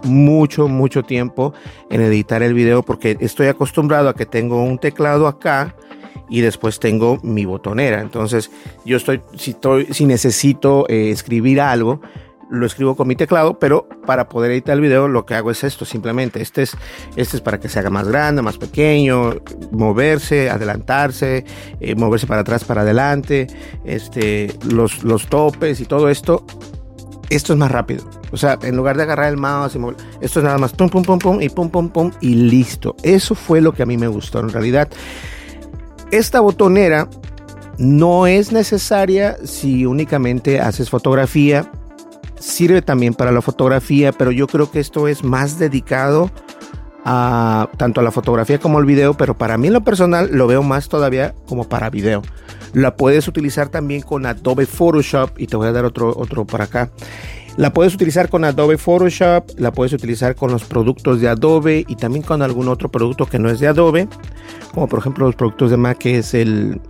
mucho, 0.03 0.69
mucho 0.69 1.03
tiempo 1.05 1.55
en 1.89 2.03
editar 2.03 2.43
el 2.43 2.53
video 2.53 2.83
porque 2.83 3.17
estoy 3.21 3.47
acostumbrado 3.47 4.11
a 4.11 4.15
que 4.15 4.27
tengo 4.27 4.63
un 4.63 4.77
teclado 4.77 5.27
acá 5.27 5.75
y 6.29 6.43
después 6.43 6.81
tengo 6.81 7.19
mi 7.23 7.47
botonera. 7.47 8.03
Entonces, 8.03 8.51
yo 8.85 8.99
estoy, 8.99 9.23
si, 9.39 9.53
estoy, 9.53 9.87
si 9.87 10.05
necesito 10.05 10.87
eh, 10.91 11.09
escribir 11.09 11.63
algo, 11.63 12.03
lo 12.51 12.67
escribo 12.67 12.97
con 12.97 13.09
mi 13.09 13.17
teclado, 13.17 13.59
pero 13.59 13.89
para 14.07 14.29
poder 14.29 14.53
editar 14.53 14.75
el 14.75 14.81
video 14.81 15.09
lo 15.09 15.27
que 15.27 15.35
hago 15.35 15.51
es 15.51 15.65
esto, 15.65 15.85
simplemente. 15.85 16.41
Este 16.43 16.63
es, 16.63 16.77
este 17.17 17.37
es 17.37 17.43
para 17.43 17.59
que 17.61 17.69
se 17.69 17.79
haga 17.79 17.91
más 17.91 18.09
grande, 18.09 18.43
más 18.43 18.59
pequeño, 18.59 19.35
moverse, 19.71 20.51
adelantarse, 20.51 21.45
eh, 21.81 21.95
moverse 21.95 22.27
para 22.27 22.43
atrás, 22.43 22.65
para 22.65 22.83
adelante, 22.83 23.47
este, 23.85 24.53
los, 24.71 25.05
los 25.05 25.27
topes 25.27 25.81
y 25.81 25.85
todo 25.85 26.09
esto. 26.09 26.45
Esto 27.31 27.53
es 27.55 27.59
más 27.59 27.71
rápido. 27.71 28.05
O 28.33 28.37
sea, 28.37 28.59
en 28.63 28.77
lugar 28.77 28.97
de 28.97 29.05
agarrar 29.05 29.31
el 29.31 29.37
mouse 29.37 29.75
y 29.77 29.79
mover, 29.79 29.97
esto 30.21 30.41
es 30.41 30.45
nada 30.45 30.59
más 30.59 30.73
pum, 30.73 30.89
pum, 30.89 31.03
pum, 31.03 31.19
pum 31.19 31.41
y 31.41 31.49
pum, 31.49 31.71
pum, 31.71 31.89
pum 31.89 32.11
y 32.21 32.35
listo. 32.35 32.97
Eso 33.03 33.35
fue 33.35 33.61
lo 33.61 33.73
que 33.73 33.83
a 33.83 33.87
mí 33.87 33.97
me 33.97 34.09
gustó 34.09 34.41
en 34.41 34.51
realidad. 34.51 34.89
Esta 36.11 36.41
botonera 36.41 37.09
no 37.79 38.27
es 38.27 38.53
necesaria 38.53 39.37
si 39.45 39.87
únicamente 39.87 40.61
haces 40.61 40.91
fotografía 40.91 41.71
sirve 42.39 42.83
también 42.83 43.15
para 43.15 43.33
la 43.33 43.43
fotografía, 43.43 44.13
pero 44.13 44.31
yo 44.31 44.47
creo 44.47 44.71
que 44.71 44.81
esto 44.81 45.09
es 45.09 45.25
más 45.25 45.59
dedicado 45.59 46.31
a 47.05 47.69
tanto 47.77 48.01
a 48.01 48.05
la 48.05 48.11
fotografía 48.11 48.59
como 48.59 48.79
al 48.79 48.87
video, 48.87 49.15
pero 49.15 49.37
para 49.37 49.59
mí 49.59 49.67
en 49.67 49.75
lo 49.75 49.85
personal 49.85 50.31
lo 50.33 50.47
veo 50.47 50.63
más 50.63 50.89
todavía 50.89 51.35
como 51.47 51.69
para 51.69 51.91
video. 51.91 52.23
La 52.73 52.97
puedes 52.97 53.29
utilizar 53.29 53.69
también 53.69 54.03
con 54.03 54.27
Adobe 54.27 54.67
Photoshop 54.67 55.39
y 55.39 55.47
te 55.47 55.57
voy 55.57 55.69
a 55.69 55.73
dar 55.73 55.85
otro 55.85 56.15
otro 56.17 56.45
por 56.45 56.63
acá. 56.63 56.91
La 57.57 57.73
puedes 57.73 57.95
utilizar 57.95 58.29
con 58.29 58.45
Adobe 58.45 58.79
Photoshop, 58.79 59.45
la 59.59 59.71
puedes 59.71 59.93
utilizar 59.93 60.35
con 60.35 60.51
los 60.51 60.65
productos 60.65 61.21
de 61.21 61.29
Adobe 61.29 61.85
y 61.87 61.95
también 61.95 62.25
con 62.25 62.43
algún 62.43 62.69
otro 62.69 62.91
producto 62.91 63.27
que 63.27 63.39
no 63.39 63.49
es 63.49 63.61
de 63.61 63.69
Adobe, 63.69 64.09
como 64.73 64.89
por 64.89 64.99
ejemplo 64.99 65.27
los 65.27 65.37
productos 65.37 65.71
de 65.71 65.77
Mac 65.77 65.99
que 65.99 66.19
es 66.19 66.35
el 66.35 66.81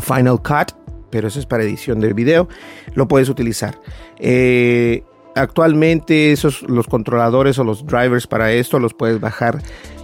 Final 0.00 0.40
Cut 0.40 0.77
pero 1.10 1.28
eso 1.28 1.38
es 1.38 1.46
para 1.46 1.64
edición 1.64 2.00
de 2.00 2.12
video, 2.12 2.48
lo 2.94 3.08
puedes 3.08 3.28
utilizar. 3.28 3.80
Eh, 4.18 5.02
actualmente 5.34 6.32
esos 6.32 6.62
los 6.62 6.86
controladores 6.86 7.58
o 7.58 7.64
los 7.64 7.86
drivers 7.86 8.26
para 8.26 8.52
esto 8.52 8.78
los 8.78 8.94
puedes 8.94 9.20
bajar 9.20 9.62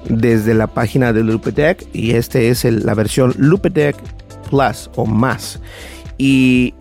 desde 0.08 0.54
la 0.54 0.66
página 0.66 1.12
de 1.12 1.24
Lupedeck 1.24 1.84
y 1.92 2.12
este 2.12 2.50
es 2.50 2.64
la 2.64 2.94
versión 2.94 3.34
Lupedeck 3.36 3.96
Plus 4.50 4.90
o 4.96 5.06
más. 5.06 5.60
Y 6.18 6.74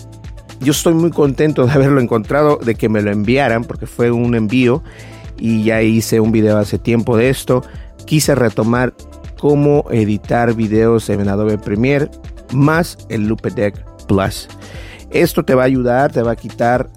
yo 0.59 0.71
estoy 0.71 0.93
muy 0.93 1.09
contento 1.09 1.65
de 1.65 1.71
haberlo 1.71 1.99
encontrado, 1.99 2.57
de 2.57 2.75
que 2.75 2.89
me 2.89 3.01
lo 3.01 3.11
enviaran 3.11 3.63
porque 3.63 3.87
fue 3.87 4.11
un 4.11 4.35
envío 4.35 4.83
y 5.39 5.63
ya 5.63 5.81
hice 5.81 6.19
un 6.19 6.31
video 6.31 6.57
hace 6.57 6.77
tiempo 6.77 7.17
de 7.17 7.29
esto. 7.29 7.63
Quise 8.05 8.35
retomar 8.35 8.93
cómo 9.39 9.85
editar 9.91 10.53
videos 10.53 11.09
en 11.09 11.27
Adobe 11.27 11.57
Premiere 11.57 12.09
más 12.53 12.97
el 13.09 13.27
Lupedeck 13.27 13.92
Plus. 14.07 14.47
Esto 15.11 15.43
te 15.43 15.55
va 15.55 15.63
a 15.63 15.65
ayudar, 15.65 16.11
te 16.11 16.21
va 16.21 16.31
a 16.31 16.35
quitar, 16.35 16.89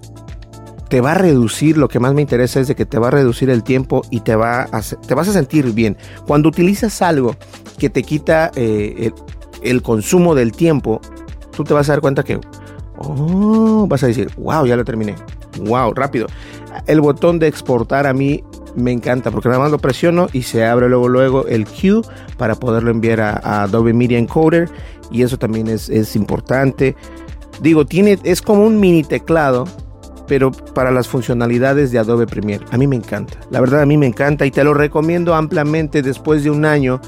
te 0.89 1.01
va 1.01 1.11
a 1.11 1.15
reducir, 1.15 1.77
lo 1.77 1.87
que 1.87 1.99
más 1.99 2.13
me 2.13 2.21
interesa 2.21 2.59
es 2.59 2.67
de 2.67 2.75
que 2.75 2.85
te 2.85 2.97
va 2.97 3.09
a 3.09 3.11
reducir 3.11 3.49
el 3.49 3.63
tiempo 3.63 4.01
y 4.09 4.21
te, 4.21 4.35
va 4.35 4.63
a, 4.71 4.81
te 4.81 5.13
vas 5.13 5.27
a 5.27 5.33
sentir 5.33 5.71
bien. 5.73 5.97
Cuando 6.25 6.49
utilizas 6.49 7.01
algo 7.01 7.35
que 7.77 7.89
te 7.89 8.03
quita 8.03 8.51
eh, 8.55 9.11
el, 9.61 9.81
consumo 9.81 10.33
del 10.33 10.51
tiempo, 10.51 11.01
tú 11.55 11.63
te 11.63 11.73
vas 11.73 11.89
a 11.89 11.93
dar 11.93 12.01
cuenta 12.01 12.23
que, 12.23 12.39
oh, 12.97 13.85
vas 13.87 14.03
a 14.03 14.07
decir, 14.07 14.31
wow, 14.37 14.65
ya 14.65 14.75
lo 14.75 14.85
terminé. 14.85 15.15
Wow, 15.61 15.93
rápido. 15.93 16.27
El 16.85 17.01
botón 17.01 17.39
de 17.39 17.47
exportar 17.47 18.07
a 18.07 18.13
mí 18.13 18.43
me 18.75 18.91
encanta 18.91 19.31
porque 19.31 19.49
nada 19.49 19.59
más 19.59 19.71
lo 19.71 19.79
presiono 19.79 20.27
y 20.31 20.43
se 20.43 20.63
abre 20.63 20.87
luego 20.87 21.09
luego 21.09 21.47
el 21.47 21.65
queue 21.65 22.01
para 22.37 22.55
poderlo 22.55 22.91
enviar 22.91 23.19
a, 23.19 23.63
Adobe 23.63 23.91
Media 23.93 24.19
Encoder 24.19 24.69
y 25.11 25.21
eso 25.23 25.37
también 25.37 25.67
es, 25.67 25.89
es, 25.89 26.15
importante. 26.15 26.95
Digo, 27.61 27.85
tiene, 27.85 28.17
es 28.23 28.41
como 28.41 28.65
un 28.65 28.79
mini 28.79 29.03
teclado, 29.03 29.65
pero 30.27 30.51
para 30.51 30.91
las 30.91 31.07
funcionalidades 31.07 31.91
de 31.91 31.99
Adobe 31.99 32.27
Premiere. 32.27 32.65
A 32.71 32.77
mí 32.77 32.87
me 32.87 32.95
encanta, 32.95 33.39
la 33.49 33.59
verdad 33.59 33.81
a 33.81 33.85
mí 33.85 33.97
me 33.97 34.07
encanta 34.07 34.45
y 34.45 34.51
te 34.51 34.63
lo 34.63 34.73
recomiendo 34.73 35.33
ampliamente 35.33 36.01
después 36.01 36.43
de 36.43 36.51
un 36.51 36.65
año. 36.65 37.01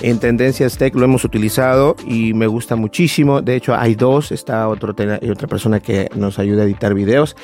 En 0.00 0.18
Tendencias 0.18 0.78
Tech 0.78 0.96
lo 0.96 1.04
hemos 1.04 1.24
utilizado 1.24 1.94
y 2.08 2.34
me 2.34 2.48
gusta 2.48 2.74
muchísimo. 2.74 3.40
De 3.40 3.54
hecho, 3.54 3.76
hay 3.76 3.94
dos. 3.94 4.32
Está 4.32 4.68
otro, 4.68 4.90
otra 4.90 5.48
persona 5.48 5.78
que 5.78 6.08
nos 6.16 6.40
ayuda 6.40 6.62
a 6.62 6.64
editar 6.64 6.92
videos 6.92 7.36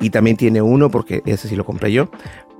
y 0.00 0.10
también 0.10 0.36
tiene 0.36 0.60
uno 0.60 0.90
porque 0.90 1.22
ese 1.24 1.48
sí 1.48 1.56
lo 1.56 1.64
compré 1.64 1.92
yo. 1.92 2.10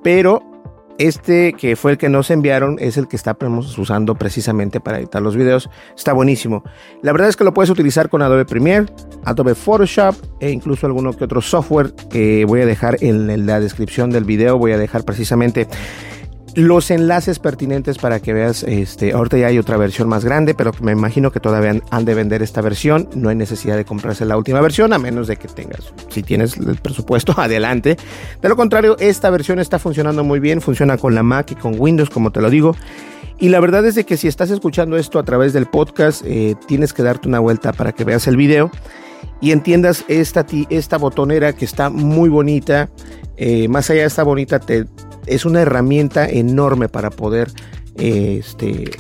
Pero 0.03 0.54
este 0.99 1.53
que 1.55 1.77
fue 1.77 1.93
el 1.93 1.99
que 1.99 2.09
nos 2.09 2.31
enviaron 2.31 2.77
es 2.79 2.97
el 2.97 3.09
que 3.09 3.17
estamos 3.17 3.77
usando 3.79 4.15
precisamente 4.15 4.81
para 4.81 4.99
editar 4.99 5.23
los 5.23 5.37
videos. 5.37 5.69
Está 5.97 6.13
buenísimo. 6.13 6.65
La 7.03 7.13
verdad 7.13 7.29
es 7.29 7.37
que 7.37 7.45
lo 7.45 7.55
puedes 7.55 7.71
utilizar 7.71 8.09
con 8.09 8.23
Adobe 8.23 8.45
Premiere, 8.45 8.87
Adobe 9.25 9.55
Photoshop 9.55 10.15
e 10.41 10.51
incluso 10.51 10.87
alguno 10.87 11.13
que 11.13 11.25
otro 11.25 11.41
software 11.41 11.93
que 12.11 12.45
voy 12.45 12.61
a 12.61 12.67
dejar 12.67 12.97
en 13.01 13.47
la 13.47 13.61
descripción 13.61 14.11
del 14.11 14.25
video. 14.25 14.59
Voy 14.59 14.73
a 14.73 14.79
dejar 14.79 15.05
precisamente 15.05 15.67
los 16.55 16.91
enlaces 16.91 17.39
pertinentes 17.39 17.99
para 17.99 18.21
que 18.21 18.33
veas, 18.33 18.63
este, 18.63 19.13
ahorita 19.13 19.39
ya 19.39 19.47
hay 19.49 19.59
otra 19.59 19.77
versión 19.77 20.09
más 20.09 20.25
grande, 20.25 20.55
pero 20.55 20.73
me 20.81 20.93
imagino 20.93 21.33
que 21.33 21.41
todavía 21.41 21.81
han, 21.91 22.05
de 22.05 22.15
vender 22.15 22.43
esta 22.43 22.61
versión, 22.61 23.09
no 23.15 23.29
hay 23.29 23.37
necesidad 23.37 23.77
de 23.77 23.85
comprarse 23.85 24.25
la 24.25 24.37
última 24.37 24.61
versión, 24.61 24.93
a 24.93 24.99
menos 24.99 25.27
de 25.27 25.37
que 25.37 25.49
tengas, 25.49 25.93
si 26.09 26.23
tienes 26.23 26.57
el 26.57 26.77
presupuesto, 26.77 27.35
adelante. 27.37 27.97
De 28.41 28.49
lo 28.49 28.57
contrario, 28.57 28.97
esta 28.99 29.31
versión 29.31 29.59
está 29.59 29.79
funcionando 29.79 30.23
muy 30.23 30.39
bien, 30.39 30.61
funciona 30.61 30.97
con 30.97 31.15
la 31.15 31.23
Mac 31.23 31.51
y 31.51 31.55
con 31.57 31.75
Windows, 31.79 32.11
como 32.11 32.31
te 32.31 32.41
lo 32.41 32.51
digo. 32.51 32.77
Y 33.39 33.49
la 33.49 33.59
verdad 33.59 33.85
es 33.85 33.97
de 33.97 34.05
que 34.05 34.17
si 34.17 34.29
estás 34.29 34.51
escuchando 34.51 34.97
esto 34.97 35.19
a 35.19 35.25
través 35.25 35.53
del 35.53 35.67
podcast, 35.67 36.23
eh, 36.25 36.55
tienes 36.67 36.93
que 36.93 37.03
darte 37.03 37.27
una 37.27 37.41
vuelta 37.41 37.73
para 37.73 37.93
que 37.93 38.05
veas 38.05 38.29
el 38.29 38.37
video 38.37 38.71
y 39.41 39.51
entiendas 39.51 40.05
esta, 40.09 40.99
botonera 40.99 41.53
que 41.53 41.65
está 41.65 41.91
muy 41.91 42.29
bonita. 42.29 42.91
Eh, 43.37 43.67
más 43.67 43.91
allá 43.91 44.03
de 44.03 44.07
esta 44.07 44.23
bonita, 44.23 44.61
te, 44.61 44.87
es 45.27 45.45
una 45.45 45.63
herramienta 45.63 46.29
enorme 46.29 46.89
para 46.89 47.11
poder 47.11 47.51
este 47.97 48.91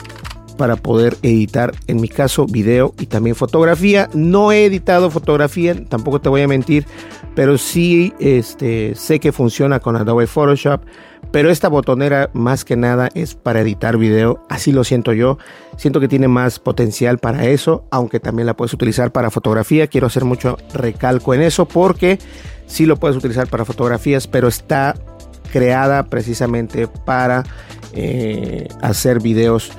para 0.57 0.77
poder 0.77 1.17
editar 1.23 1.75
en 1.89 2.01
mi 2.01 2.09
caso 2.09 2.47
video 2.47 2.95
y 2.99 3.07
también 3.07 3.35
fotografía. 3.37 4.09
No 4.15 4.53
he 4.53 4.65
editado 4.67 5.11
fotografía 5.11 5.75
tampoco 5.89 6.21
te 6.21 6.29
voy 6.29 6.43
a 6.43 6.49
mentir 6.49 6.87
pero 7.35 7.59
sí 7.59 8.13
este 8.21 8.95
sé 8.95 9.19
que 9.19 9.33
funciona 9.33 9.81
con 9.81 9.97
Adobe 9.97 10.27
Photoshop 10.27 10.83
pero 11.33 11.51
esta 11.51 11.69
botonera 11.69 12.31
más 12.33 12.65
que 12.65 12.77
nada 12.77 13.09
es 13.15 13.35
para 13.35 13.61
editar 13.63 13.97
video. 13.97 14.45
Así 14.49 14.71
lo 14.71 14.85
siento 14.85 15.13
yo. 15.13 15.39
Siento 15.77 15.99
que 15.99 16.07
tiene 16.07 16.29
más 16.29 16.61
potencial 16.61 17.19
para 17.19 17.47
eso 17.47 17.85
aunque 17.91 18.21
también 18.21 18.47
la 18.47 18.55
puedes 18.55 18.73
utilizar 18.73 19.11
para 19.11 19.31
fotografía. 19.31 19.89
Quiero 19.89 20.07
hacer 20.07 20.25
mucho 20.25 20.57
recalco 20.73 21.35
en 21.35 21.43
eso 21.43 21.67
porque 21.67 22.19
sí 22.67 22.87
lo 22.87 22.97
puedes 22.97 23.17
utilizar 23.17 23.49
para 23.49 23.65
fotografías 23.65 24.29
pero 24.29 24.47
está 24.47 24.95
creada 25.55 26.03
precisamente 26.03 26.89
para 26.89 27.45
eh, 27.93 28.67
hacer 28.83 29.21
videos 29.21 29.71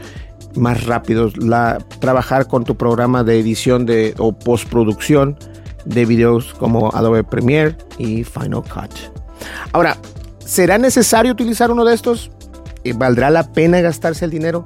más 0.56 0.86
rápidos, 0.86 1.34
trabajar 2.00 2.48
con 2.48 2.64
tu 2.64 2.78
programa 2.78 3.26
de 3.26 3.38
edición 3.38 3.86
de, 3.86 4.16
o 4.18 4.32
postproducción 4.32 5.38
de 5.84 6.06
videos 6.06 6.54
como 6.54 6.96
Adobe 6.96 7.26
Premiere 7.26 7.76
y 7.98 8.24
Final 8.24 8.64
Cut. 8.64 8.90
Ahora, 9.74 9.98
¿será 10.40 10.78
necesario 10.78 11.34
utilizar 11.34 11.70
uno 11.70 11.84
de 11.84 11.94
estos? 11.94 12.32
Eh, 12.86 12.94
¿Valdrá 12.96 13.30
la 13.30 13.52
pena 13.52 13.82
gastarse 13.82 14.24
el 14.24 14.32
dinero? 14.32 14.64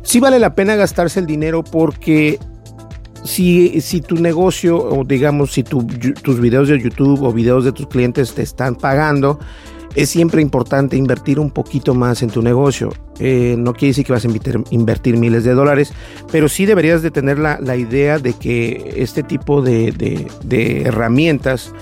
Sí 0.00 0.18
vale 0.18 0.38
la 0.38 0.54
pena 0.54 0.76
gastarse 0.76 1.20
el 1.20 1.26
dinero 1.26 1.62
porque 1.62 2.38
si, 3.22 3.82
si 3.82 4.00
tu 4.00 4.14
negocio 4.14 4.78
o 4.78 5.04
digamos 5.04 5.52
si 5.52 5.62
tus 5.62 6.40
videos 6.40 6.68
de 6.68 6.80
YouTube 6.80 7.22
o 7.22 7.34
videos 7.34 7.66
de 7.66 7.72
tus 7.72 7.86
clientes 7.86 8.32
te 8.32 8.40
están 8.40 8.76
pagando, 8.76 9.38
es 9.94 10.08
siempre 10.08 10.40
importante 10.40 10.96
invertir 10.96 11.40
un 11.40 11.50
poquito 11.50 11.94
más 11.94 12.22
en 12.22 12.30
tu 12.30 12.42
negocio. 12.42 12.92
Eh, 13.18 13.56
no 13.58 13.72
quiere 13.72 13.88
decir 13.88 14.06
que 14.06 14.12
vas 14.12 14.24
a 14.24 14.28
invertir, 14.70 15.16
miles 15.16 15.44
de 15.44 15.52
dólares, 15.52 15.92
pero 16.30 16.48
sí 16.48 16.64
deberías 16.64 17.02
de 17.02 17.10
tener 17.10 17.38
la, 17.38 17.76
idea 17.76 18.18
de 18.18 18.32
que 18.32 18.94
este 18.96 19.22
tipo 19.22 19.62
de, 19.62 20.84
herramientas 20.84 21.72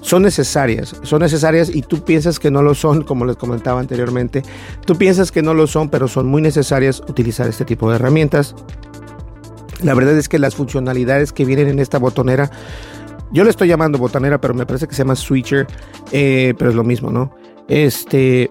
son 0.00 0.22
necesarias, 0.22 0.96
son 1.02 1.20
necesarias 1.20 1.70
y 1.74 1.82
tú 1.82 2.04
piensas 2.04 2.38
que 2.38 2.50
no 2.50 2.62
lo 2.62 2.74
son, 2.74 3.02
como 3.02 3.24
les 3.24 3.36
comentaba 3.36 3.80
anteriormente, 3.80 4.42
tú 4.86 4.96
piensas 4.96 5.30
que 5.30 5.42
no 5.42 5.54
lo 5.54 5.66
son, 5.66 5.88
pero 5.88 6.08
son 6.08 6.26
muy 6.26 6.40
necesarias 6.40 7.02
utilizar 7.08 7.48
este 7.48 7.64
tipo 7.64 7.90
de 7.90 7.96
herramientas. 7.96 8.54
La 9.82 9.94
verdad 9.94 10.16
es 10.16 10.28
que 10.28 10.38
las 10.38 10.54
funcionalidades 10.54 11.32
que 11.32 11.44
vienen 11.44 11.68
en 11.68 11.78
esta 11.78 11.98
botonera, 11.98 12.50
yo 13.30 13.44
le 13.44 13.50
estoy 13.50 13.68
llamando 13.68 13.98
botonera, 13.98 14.40
pero 14.40 14.54
me 14.54 14.66
parece 14.66 14.88
que 14.88 14.94
se 14.94 15.02
llama 15.02 15.14
switcher, 15.14 15.66
eh, 16.12 16.54
pero 16.58 16.70
es 16.70 16.76
lo 16.76 16.84
mismo, 16.84 17.10
¿no? 17.10 17.32
Este, 17.68 18.50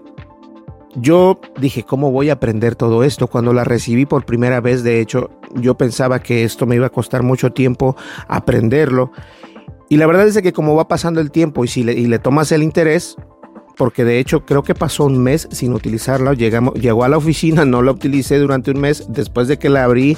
yo 0.95 1.39
dije, 1.59 1.83
¿cómo 1.83 2.11
voy 2.11 2.29
a 2.29 2.33
aprender 2.33 2.75
todo 2.75 3.03
esto? 3.03 3.27
Cuando 3.27 3.53
la 3.53 3.63
recibí 3.63 4.05
por 4.05 4.25
primera 4.25 4.61
vez, 4.61 4.83
de 4.83 5.01
hecho, 5.01 5.29
yo 5.55 5.75
pensaba 5.75 6.19
que 6.19 6.43
esto 6.43 6.65
me 6.65 6.75
iba 6.75 6.87
a 6.87 6.91
costar 6.91 7.23
mucho 7.23 7.51
tiempo 7.51 7.95
aprenderlo. 8.27 9.11
Y 9.89 9.97
la 9.97 10.07
verdad 10.07 10.27
es 10.27 10.41
que 10.41 10.53
como 10.53 10.75
va 10.75 10.87
pasando 10.87 11.21
el 11.21 11.31
tiempo 11.31 11.63
y 11.63 11.67
si 11.67 11.83
le, 11.83 11.93
y 11.93 12.07
le 12.07 12.19
tomas 12.19 12.51
el 12.51 12.61
interés, 12.61 13.15
porque 13.77 14.03
de 14.03 14.19
hecho 14.19 14.45
creo 14.45 14.63
que 14.63 14.75
pasó 14.75 15.05
un 15.05 15.21
mes 15.21 15.47
sin 15.51 15.73
utilizarla, 15.73 16.33
llegamos, 16.33 16.73
llegó 16.73 17.03
a 17.03 17.09
la 17.09 17.17
oficina, 17.17 17.63
no 17.63 17.81
la 17.81 17.91
utilicé 17.91 18.37
durante 18.37 18.71
un 18.71 18.81
mes, 18.81 19.05
después 19.09 19.47
de 19.47 19.57
que 19.57 19.69
la 19.69 19.83
abrí 19.83 20.17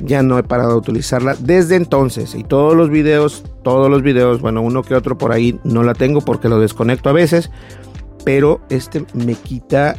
ya 0.00 0.22
no 0.22 0.38
he 0.38 0.42
parado 0.42 0.72
de 0.72 0.78
utilizarla 0.78 1.36
desde 1.38 1.76
entonces 1.76 2.34
y 2.34 2.44
todos 2.44 2.74
los 2.74 2.90
videos, 2.90 3.44
todos 3.62 3.90
los 3.90 4.02
videos, 4.02 4.40
bueno, 4.40 4.60
uno 4.60 4.82
que 4.82 4.94
otro 4.94 5.16
por 5.16 5.32
ahí 5.32 5.58
no 5.64 5.82
la 5.82 5.94
tengo 5.94 6.20
porque 6.20 6.48
lo 6.48 6.58
desconecto 6.58 7.08
a 7.08 7.12
veces, 7.12 7.50
pero 8.26 8.60
este 8.70 9.06
me 9.14 9.34
quita 9.36 9.94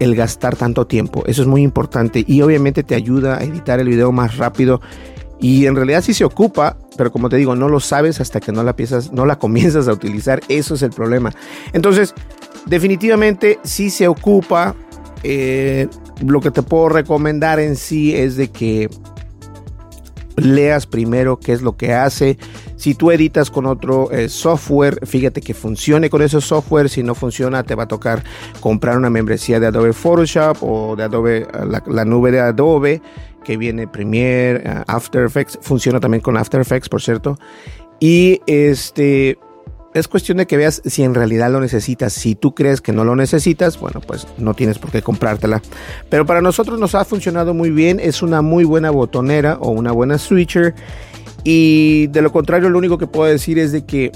el 0.00 0.14
gastar 0.14 0.54
tanto 0.54 0.86
tiempo, 0.86 1.24
eso 1.26 1.40
es 1.40 1.48
muy 1.48 1.62
importante 1.62 2.22
y 2.26 2.42
obviamente 2.42 2.82
te 2.82 2.94
ayuda 2.94 3.38
a 3.38 3.42
editar 3.42 3.80
el 3.80 3.88
video 3.88 4.12
más 4.12 4.36
rápido 4.36 4.82
y 5.40 5.64
en 5.64 5.74
realidad 5.74 6.02
sí 6.02 6.12
se 6.12 6.26
ocupa, 6.26 6.76
pero 6.98 7.10
como 7.10 7.30
te 7.30 7.36
digo, 7.36 7.56
no 7.56 7.70
lo 7.70 7.80
sabes 7.80 8.20
hasta 8.20 8.38
que 8.40 8.52
no 8.52 8.62
la 8.62 8.76
piensas, 8.76 9.12
no 9.12 9.24
la 9.24 9.38
comienzas 9.38 9.88
a 9.88 9.94
utilizar, 9.94 10.42
eso 10.50 10.74
es 10.74 10.82
el 10.82 10.90
problema. 10.90 11.32
Entonces, 11.72 12.14
definitivamente 12.66 13.58
sí 13.62 13.88
se 13.88 14.08
ocupa, 14.08 14.74
eh, 15.22 15.88
lo 16.20 16.42
que 16.42 16.50
te 16.50 16.62
puedo 16.62 16.90
recomendar 16.90 17.60
en 17.60 17.76
sí 17.76 18.14
es 18.14 18.36
de 18.36 18.48
que 18.48 18.90
leas 20.38 20.86
primero 20.86 21.38
qué 21.38 21.52
es 21.52 21.62
lo 21.62 21.76
que 21.76 21.92
hace. 21.92 22.38
Si 22.76 22.94
tú 22.94 23.10
editas 23.10 23.50
con 23.50 23.66
otro 23.66 24.10
eh, 24.10 24.28
software, 24.28 25.06
fíjate 25.06 25.40
que 25.40 25.54
funcione 25.54 26.10
con 26.10 26.22
ese 26.22 26.40
software. 26.40 26.88
Si 26.88 27.02
no 27.02 27.14
funciona, 27.14 27.62
te 27.62 27.74
va 27.74 27.84
a 27.84 27.88
tocar 27.88 28.22
comprar 28.60 28.96
una 28.96 29.10
membresía 29.10 29.60
de 29.60 29.66
Adobe 29.66 29.92
Photoshop 29.92 30.58
o 30.62 30.96
de 30.96 31.04
Adobe, 31.04 31.46
la, 31.66 31.82
la 31.86 32.04
nube 32.04 32.30
de 32.30 32.40
Adobe 32.40 33.02
que 33.44 33.56
viene 33.56 33.88
Premiere, 33.88 34.62
eh, 34.64 34.82
After 34.86 35.24
Effects. 35.24 35.58
Funciona 35.62 36.00
también 36.00 36.20
con 36.20 36.36
After 36.36 36.60
Effects, 36.60 36.88
por 36.88 37.02
cierto. 37.02 37.38
Y 38.00 38.40
este 38.46 39.38
es 39.98 40.08
cuestión 40.08 40.38
de 40.38 40.46
que 40.46 40.56
veas 40.56 40.82
si 40.84 41.02
en 41.02 41.14
realidad 41.14 41.50
lo 41.50 41.60
necesitas. 41.60 42.12
Si 42.12 42.34
tú 42.34 42.54
crees 42.54 42.80
que 42.80 42.92
no 42.92 43.04
lo 43.04 43.16
necesitas, 43.16 43.78
bueno, 43.78 44.00
pues 44.00 44.26
no 44.38 44.54
tienes 44.54 44.78
por 44.78 44.90
qué 44.90 45.02
comprártela. 45.02 45.62
Pero 46.08 46.26
para 46.26 46.40
nosotros 46.40 46.78
nos 46.78 46.94
ha 46.94 47.04
funcionado 47.04 47.54
muy 47.54 47.70
bien. 47.70 48.00
Es 48.00 48.22
una 48.22 48.42
muy 48.42 48.64
buena 48.64 48.90
botonera 48.90 49.58
o 49.60 49.70
una 49.70 49.92
buena 49.92 50.18
switcher. 50.18 50.74
Y 51.44 52.08
de 52.08 52.22
lo 52.22 52.32
contrario, 52.32 52.68
lo 52.70 52.78
único 52.78 52.98
que 52.98 53.06
puedo 53.06 53.30
decir 53.30 53.58
es 53.58 53.72
de 53.72 53.84
que 53.84 54.12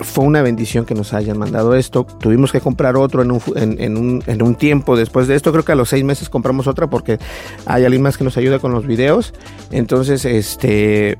fue 0.00 0.24
una 0.24 0.42
bendición 0.42 0.84
que 0.84 0.94
nos 0.94 1.12
hayan 1.12 1.38
mandado 1.38 1.74
esto. 1.74 2.04
Tuvimos 2.04 2.52
que 2.52 2.60
comprar 2.60 2.96
otro 2.96 3.22
en 3.22 3.30
un, 3.30 3.40
en, 3.56 3.96
un, 3.96 4.22
en 4.26 4.42
un, 4.42 4.54
tiempo 4.54 4.96
después 4.96 5.28
de 5.28 5.34
esto. 5.34 5.52
Creo 5.52 5.64
que 5.64 5.72
a 5.72 5.76
los 5.76 5.88
seis 5.88 6.04
meses 6.04 6.28
compramos 6.28 6.66
otra 6.66 6.88
porque 6.88 7.18
hay 7.66 7.84
alguien 7.84 8.02
más 8.02 8.16
que 8.16 8.24
nos 8.24 8.36
ayuda 8.36 8.58
con 8.58 8.72
los 8.72 8.86
videos. 8.86 9.34
Entonces, 9.70 10.24
este, 10.24 11.18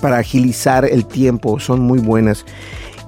para 0.00 0.18
agilizar 0.18 0.84
el 0.84 1.06
tiempo, 1.06 1.60
son 1.60 1.80
muy 1.80 1.98
buenas. 1.98 2.44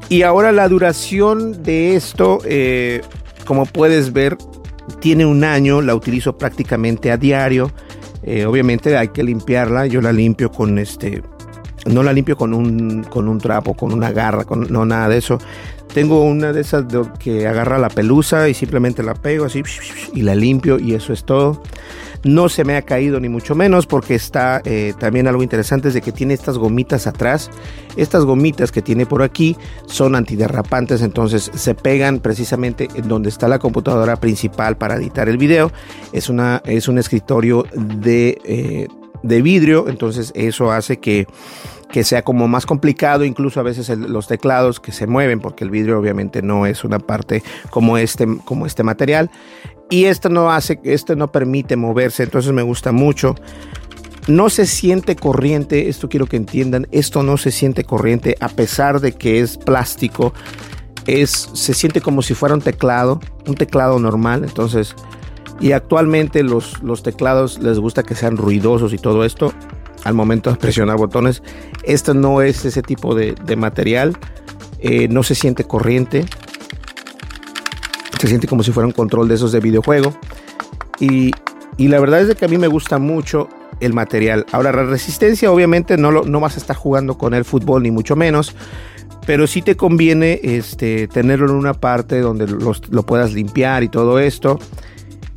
Y 0.09 0.23
ahora 0.23 0.53
la 0.53 0.69
duración 0.69 1.63
de 1.63 1.97
esto, 1.97 2.41
eh, 2.45 3.01
como 3.47 3.65
puedes 3.67 4.13
ver, 4.13 4.37
tiene 5.01 5.25
un 5.25 5.45
año, 5.45 5.81
la 5.81 5.95
utilizo 5.95 6.37
prácticamente 6.37 7.11
a 7.11 7.17
diario. 7.17 7.73
Eh, 8.23 8.47
obviamente 8.47 8.97
hay 8.97 9.09
que 9.09 9.23
limpiarla, 9.23 9.87
yo 9.87 10.01
la 10.01 10.13
limpio 10.13 10.51
con 10.51 10.79
este, 10.79 11.23
no 11.87 12.03
la 12.03 12.13
limpio 12.13 12.37
con 12.37 12.55
un, 12.55 13.05
con 13.05 13.29
un 13.29 13.39
trapo, 13.39 13.75
con 13.75 13.93
una 13.93 14.13
garra, 14.13 14.45
con, 14.45 14.71
no 14.73 14.85
nada 14.85 15.09
de 15.09 15.19
eso. 15.19 15.39
Tengo 15.93 16.25
una 16.25 16.53
de 16.53 16.61
esas 16.61 16.85
que 17.19 17.47
agarra 17.47 17.79
la 17.79 17.89
pelusa 17.89 18.49
y 18.49 18.55
simplemente 18.55 19.03
la 19.03 19.15
pego 19.15 19.45
así 19.45 19.63
y 20.13 20.23
la 20.23 20.35
limpio 20.35 20.79
y 20.79 20.95
eso 20.95 21.13
es 21.13 21.25
todo. 21.25 21.63
No 22.25 22.49
se 22.49 22.65
me 22.65 22.77
ha 22.77 22.83
caído 22.83 23.21
ni 23.21 23.29
mucho 23.29 23.55
menos 23.55 23.87
porque 23.87 24.15
está 24.15 24.61
eh, 24.65 24.95
también 24.99 25.29
algo 25.29 25.43
interesante 25.43 25.89
es 25.89 25.95
de 25.95 26.01
que 26.01 26.13
tiene 26.13 26.35
estas 26.35 26.59
gomitas 26.59 27.07
atrás. 27.07 27.51
Estas 27.97 28.25
gomitas 28.25 28.73
que 28.73 28.83
tiene 28.83 29.07
por 29.07 29.23
aquí 29.23 29.57
son 29.87 30.17
antiderrapantes, 30.17 31.03
entonces 31.03 31.51
se 31.55 31.75
pegan 31.75 32.21
precisamente 32.21 32.89
en 32.95 33.09
donde 33.09 33.29
está 33.29 33.47
la 33.47 33.59
computadora 33.59 34.17
principal 34.17 34.77
para 34.77 34.97
editar 34.97 35.29
el 35.29 35.39
video. 35.39 35.71
Es, 36.13 36.29
una, 36.29 36.63
es 36.65 36.89
un 36.89 36.99
escritorio 36.99 37.67
de, 37.75 38.39
eh, 38.45 38.89
de 39.23 39.43
vidrio, 39.43 39.89
entonces 39.89 40.33
eso 40.35 40.73
hace 40.73 40.99
que 40.99 41.27
que 41.95 42.03
sea 42.03 42.23
como 42.23 42.49
más 42.49 42.67
complicado, 42.67 43.25
incluso 43.25 43.61
a 43.61 43.63
veces 43.63 43.89
los 43.97 44.27
teclados 44.27 44.81
que 44.81 44.91
se 44.91 45.07
mueven, 45.07 45.39
porque 45.39 45.63
el 45.63 45.71
vidrio 45.71 45.97
obviamente 45.97 46.43
no 46.43 46.67
es 46.67 46.83
una 46.83 46.99
parte 46.99 47.45
como 47.71 47.99
este, 47.99 48.27
como 48.45 48.67
este 48.67 48.83
material. 48.83 49.31
Y 49.91 50.07
esto 50.07 50.29
no 50.29 50.51
hace, 50.51 50.81
esto 50.85 51.15
no 51.15 51.31
permite 51.31 51.77
moverse, 51.77 52.23
entonces 52.23 52.53
me 52.53 52.63
gusta 52.63 52.93
mucho. 52.93 53.35
No 54.27 54.49
se 54.49 54.67
siente 54.67 55.17
corriente, 55.17 55.89
esto 55.89 56.09
quiero 56.09 56.27
que 56.27 56.37
entiendan, 56.37 56.87
esto 56.91 57.23
no 57.23 57.37
se 57.37 57.51
siente 57.51 57.85
corriente 57.85 58.37
a 58.41 58.49
pesar 58.49 59.01
de 59.01 59.13
que 59.13 59.41
es 59.41 59.59
plástico. 59.59 60.33
Es, 61.07 61.51
se 61.53 61.75
siente 61.75 62.01
como 62.01 62.23
si 62.23 62.35
fuera 62.35 62.55
un 62.55 62.63
teclado, 62.63 63.21
un 63.47 63.55
teclado 63.55 63.99
normal, 63.99 64.43
entonces 64.45 64.97
y 65.61 65.73
actualmente 65.73 66.43
los, 66.43 66.83
los 66.83 67.03
teclados 67.03 67.59
les 67.61 67.79
gusta 67.79 68.03
que 68.03 68.15
sean 68.15 68.37
ruidosos 68.37 68.93
y 68.93 68.99
todo 68.99 69.25
esto 69.25 69.53
al 70.05 70.15
momento 70.15 70.51
de 70.51 70.57
presionar 70.57 70.97
botones. 70.97 71.43
Esto 71.83 72.15
no 72.15 72.43
es 72.43 72.65
ese 72.65 72.83
tipo 72.83 73.15
de, 73.15 73.35
material. 73.57 74.17
Eh, 74.81 75.09
no 75.09 75.23
se 75.23 75.35
siente 75.35 75.65
corriente. 75.65 76.27
Se 78.25 78.29
siente 78.29 78.49
como 78.49 78.63
si 78.63 78.73
fuera 78.73 78.87
un 78.87 78.95
control 78.95 79.29
de 79.29 79.35
esos 79.35 79.53
de 79.53 79.61
videojuego. 79.61 80.15
Y, 80.99 81.31
la 81.77 82.01
verdad 82.01 82.23
es 82.23 82.35
que 82.35 82.47
a 82.47 82.49
mí 82.49 82.57
me 82.57 82.69
gusta 82.69 82.99
mucho 82.99 83.51
el 83.81 83.93
material. 83.93 84.47
Ahora, 84.51 84.73
la 84.73 84.85
resistencia, 84.85 85.53
obviamente, 85.53 85.99
no, 85.99 86.11
no 86.11 86.41
vas 86.41 86.55
a 86.55 86.59
estar 86.59 86.75
jugando 86.75 87.19
con 87.19 87.35
el 87.35 87.45
fútbol, 87.45 87.83
ni 87.83 87.91
mucho 87.91 88.17
menos. 88.17 88.57
Pero 89.27 89.47
sí 89.47 89.61
te 89.61 89.77
conviene 89.77 90.41
este, 90.43 91.07
tenerlo 91.07 91.51
en 91.51 91.57
una 91.57 91.75
parte 91.75 92.21
donde 92.21 92.47
lo 92.47 93.03
puedas 93.03 93.35
limpiar 93.35 93.83
y 93.83 93.91
todo 93.91 94.19
esto 94.19 94.59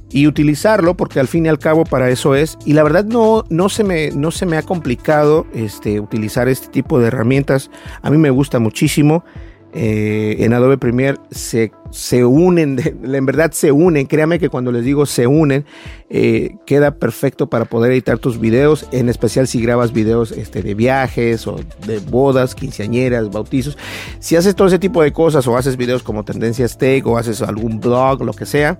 y 0.09 0.25
utilizarlo 0.25 0.95
porque 0.95 1.19
al 1.19 1.27
fin 1.27 1.45
y 1.45 1.49
al 1.49 1.59
cabo 1.59 1.83
para 1.83 2.09
eso 2.09 2.35
es 2.35 2.57
y 2.65 2.71
la 2.71 2.83
verdad 2.83 3.03
no, 3.03 3.43
no, 3.49 3.67
se, 3.67 3.83
me, 3.83 4.11
no 4.11 4.31
se 4.31 4.45
me 4.45 4.55
ha 4.55 4.61
complicado 4.61 5.45
este, 5.53 5.99
utilizar 5.99 6.47
este 6.47 6.69
tipo 6.69 6.97
de 6.99 7.07
herramientas 7.07 7.69
a 8.01 8.09
mí 8.09 8.17
me 8.17 8.29
gusta 8.29 8.59
muchísimo 8.59 9.25
eh, 9.73 10.37
en 10.39 10.53
Adobe 10.53 10.77
Premiere 10.77 11.17
se, 11.29 11.71
se 11.91 12.25
unen, 12.25 12.79
en 13.03 13.25
verdad 13.25 13.51
se 13.51 13.71
unen, 13.71 14.05
créame 14.07 14.39
que 14.39 14.49
cuando 14.49 14.71
les 14.71 14.83
digo 14.83 15.05
se 15.05 15.27
unen, 15.27 15.65
eh, 16.09 16.55
queda 16.65 16.95
perfecto 16.95 17.49
para 17.49 17.65
poder 17.65 17.91
editar 17.91 18.17
tus 18.17 18.39
videos, 18.39 18.87
en 18.91 19.09
especial 19.09 19.47
si 19.47 19.61
grabas 19.61 19.91
videos 19.91 20.31
este, 20.31 20.61
de 20.61 20.73
viajes 20.73 21.45
o 21.47 21.59
de 21.85 21.99
bodas, 21.99 22.55
quinceañeras, 22.55 23.29
bautizos. 23.29 23.77
Si 24.19 24.35
haces 24.35 24.55
todo 24.55 24.67
ese 24.67 24.79
tipo 24.79 25.01
de 25.03 25.11
cosas 25.11 25.45
o 25.47 25.57
haces 25.57 25.77
videos 25.77 26.03
como 26.03 26.23
Tendencias 26.23 26.77
Tech 26.77 27.05
o 27.05 27.17
haces 27.17 27.41
algún 27.41 27.79
blog, 27.79 28.23
lo 28.23 28.33
que 28.33 28.45
sea, 28.45 28.79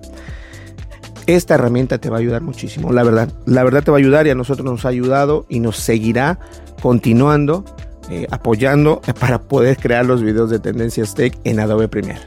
esta 1.28 1.56
herramienta 1.56 1.98
te 1.98 2.08
va 2.08 2.16
a 2.16 2.20
ayudar 2.20 2.40
muchísimo, 2.40 2.90
la 2.90 3.04
verdad. 3.04 3.30
La 3.44 3.62
verdad 3.62 3.84
te 3.84 3.90
va 3.90 3.98
a 3.98 4.00
ayudar 4.00 4.26
y 4.26 4.30
a 4.30 4.34
nosotros 4.34 4.64
nos 4.64 4.86
ha 4.86 4.88
ayudado 4.88 5.44
y 5.50 5.60
nos 5.60 5.76
seguirá 5.76 6.38
continuando, 6.80 7.64
eh, 8.10 8.26
apoyando 8.30 9.00
para 9.20 9.40
poder 9.40 9.76
crear 9.76 10.04
los 10.04 10.22
videos 10.22 10.50
de 10.50 10.58
Tendencias 10.58 11.14
Tech 11.14 11.38
en 11.44 11.60
Adobe 11.60 11.88
Premiere. 11.88 12.20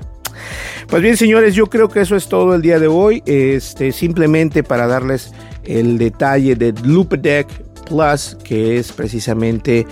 Pues 0.88 1.02
bien, 1.02 1.17
señores, 1.17 1.56
yo 1.56 1.67
creo 1.67 1.89
que 1.89 2.02
eso 2.02 2.15
es 2.15 2.28
todo 2.28 2.56
el 2.56 2.62
día 2.62 2.80
de 2.80 2.88
hoy. 2.88 3.24
Este, 3.26 3.91
simplemente 3.91 4.63
para 4.63 4.88
darles 4.88 5.34
el 5.63 5.98
detalle 5.98 6.56
de 6.56 6.74
Deck 6.74 7.48
Plus, 7.88 8.38
que 8.44 8.78
es 8.78 8.91
precisamente 8.91 9.86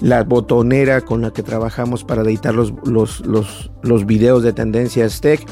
la 0.00 0.24
botonera 0.24 1.00
con 1.00 1.22
la 1.22 1.30
que 1.32 1.42
trabajamos 1.42 2.04
para 2.04 2.22
editar 2.22 2.54
los, 2.54 2.72
los, 2.84 3.20
los, 3.20 3.70
los 3.82 4.06
videos 4.06 4.42
de 4.42 4.52
Tendencias 4.52 5.20
Tech 5.20 5.46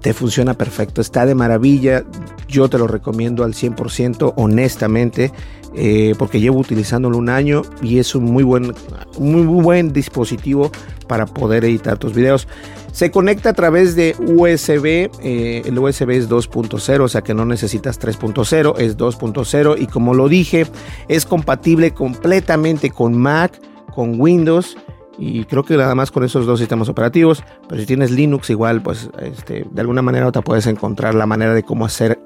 te 0.00 0.14
funciona 0.14 0.54
perfecto, 0.54 1.00
está 1.00 1.26
de 1.26 1.34
maravilla. 1.34 2.04
Yo 2.48 2.68
te 2.68 2.78
lo 2.78 2.86
recomiendo 2.86 3.44
al 3.44 3.54
100% 3.54 4.34
honestamente. 4.36 5.32
Eh, 5.74 6.14
porque 6.18 6.40
llevo 6.40 6.58
utilizándolo 6.58 7.18
un 7.18 7.28
año 7.28 7.60
y 7.82 7.98
es 7.98 8.14
un 8.14 8.24
muy 8.24 8.42
buen, 8.42 8.74
muy 9.18 9.42
buen 9.42 9.92
dispositivo 9.92 10.72
para 11.06 11.26
poder 11.26 11.64
editar 11.66 11.98
tus 11.98 12.14
videos. 12.14 12.48
Se 12.90 13.10
conecta 13.10 13.50
a 13.50 13.52
través 13.52 13.94
de 13.94 14.16
USB, 14.18 15.10
eh, 15.22 15.62
el 15.66 15.78
USB 15.78 16.10
es 16.10 16.28
2.0, 16.28 17.00
o 17.00 17.08
sea 17.08 17.20
que 17.20 17.34
no 17.34 17.44
necesitas 17.44 18.00
3.0, 18.00 18.74
es 18.78 18.96
2.0 18.96 19.76
y 19.78 19.86
como 19.86 20.14
lo 20.14 20.28
dije, 20.28 20.66
es 21.06 21.26
compatible 21.26 21.92
completamente 21.92 22.90
con 22.90 23.16
Mac, 23.16 23.60
con 23.94 24.18
Windows 24.18 24.76
y 25.18 25.44
creo 25.44 25.64
que 25.64 25.76
nada 25.76 25.94
más 25.94 26.10
con 26.10 26.24
esos 26.24 26.46
dos 26.46 26.60
sistemas 26.60 26.88
operativos, 26.88 27.42
pero 27.68 27.80
si 27.80 27.86
tienes 27.86 28.10
Linux 28.10 28.50
igual, 28.50 28.80
pues 28.82 29.10
este, 29.20 29.66
de 29.70 29.80
alguna 29.80 30.00
manera 30.00 30.32
te 30.32 30.40
puedes 30.40 30.66
encontrar 30.66 31.14
la 31.14 31.26
manera 31.26 31.54
de 31.54 31.62
cómo 31.62 31.84
hacer 31.84 32.18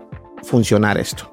funcionar 0.43 0.99
esto. 0.99 1.33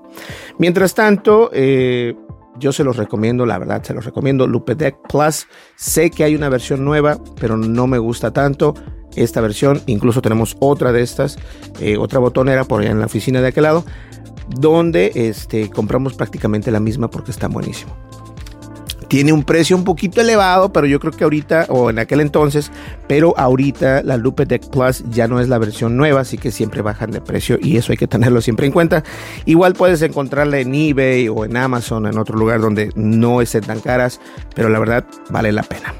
Mientras 0.57 0.93
tanto, 0.93 1.49
eh, 1.53 2.15
yo 2.57 2.71
se 2.71 2.83
los 2.83 2.97
recomiendo, 2.97 3.45
la 3.45 3.57
verdad, 3.57 3.83
se 3.83 3.93
los 3.93 4.05
recomiendo. 4.05 4.47
Lupedeck 4.47 4.97
Plus. 5.07 5.47
Sé 5.75 6.11
que 6.11 6.23
hay 6.23 6.35
una 6.35 6.49
versión 6.49 6.83
nueva, 6.83 7.17
pero 7.39 7.57
no 7.57 7.87
me 7.87 7.97
gusta 7.97 8.31
tanto 8.31 8.73
esta 9.15 9.41
versión. 9.41 9.81
Incluso 9.85 10.21
tenemos 10.21 10.57
otra 10.59 10.91
de 10.91 11.01
estas, 11.01 11.37
eh, 11.79 11.97
otra 11.97 12.19
botonera 12.19 12.65
por 12.65 12.81
allá 12.81 12.91
en 12.91 12.99
la 12.99 13.05
oficina 13.05 13.41
de 13.41 13.47
aquel 13.47 13.63
lado, 13.63 13.85
donde 14.49 15.11
este, 15.15 15.69
compramos 15.69 16.13
prácticamente 16.13 16.71
la 16.71 16.79
misma 16.79 17.09
porque 17.09 17.31
está 17.31 17.47
buenísimo. 17.47 18.08
Tiene 19.09 19.33
un 19.33 19.43
precio 19.43 19.75
un 19.75 19.83
poquito 19.83 20.21
elevado, 20.21 20.71
pero 20.71 20.87
yo 20.87 20.99
creo 20.99 21.11
que 21.11 21.23
ahorita, 21.23 21.65
o 21.69 21.89
en 21.89 21.99
aquel 21.99 22.21
entonces, 22.21 22.71
pero 23.07 23.33
ahorita 23.37 24.03
la 24.03 24.17
Lupe 24.17 24.45
Deck 24.45 24.69
Plus 24.69 25.03
ya 25.09 25.27
no 25.27 25.39
es 25.41 25.49
la 25.49 25.57
versión 25.57 25.97
nueva, 25.97 26.21
así 26.21 26.37
que 26.37 26.51
siempre 26.51 26.81
bajan 26.81 27.11
de 27.11 27.19
precio 27.19 27.57
y 27.61 27.77
eso 27.77 27.91
hay 27.91 27.97
que 27.97 28.07
tenerlo 28.07 28.39
siempre 28.39 28.67
en 28.67 28.71
cuenta. 28.71 29.03
Igual 29.45 29.73
puedes 29.73 30.01
encontrarla 30.03 30.59
en 30.59 30.73
eBay 30.73 31.27
o 31.27 31.43
en 31.43 31.57
Amazon, 31.57 32.05
en 32.05 32.17
otro 32.17 32.37
lugar 32.37 32.61
donde 32.61 32.91
no 32.95 33.41
estén 33.41 33.63
tan 33.63 33.79
caras, 33.81 34.21
pero 34.55 34.69
la 34.69 34.79
verdad 34.79 35.03
vale 35.29 35.51
la 35.51 35.63
pena. 35.63 35.93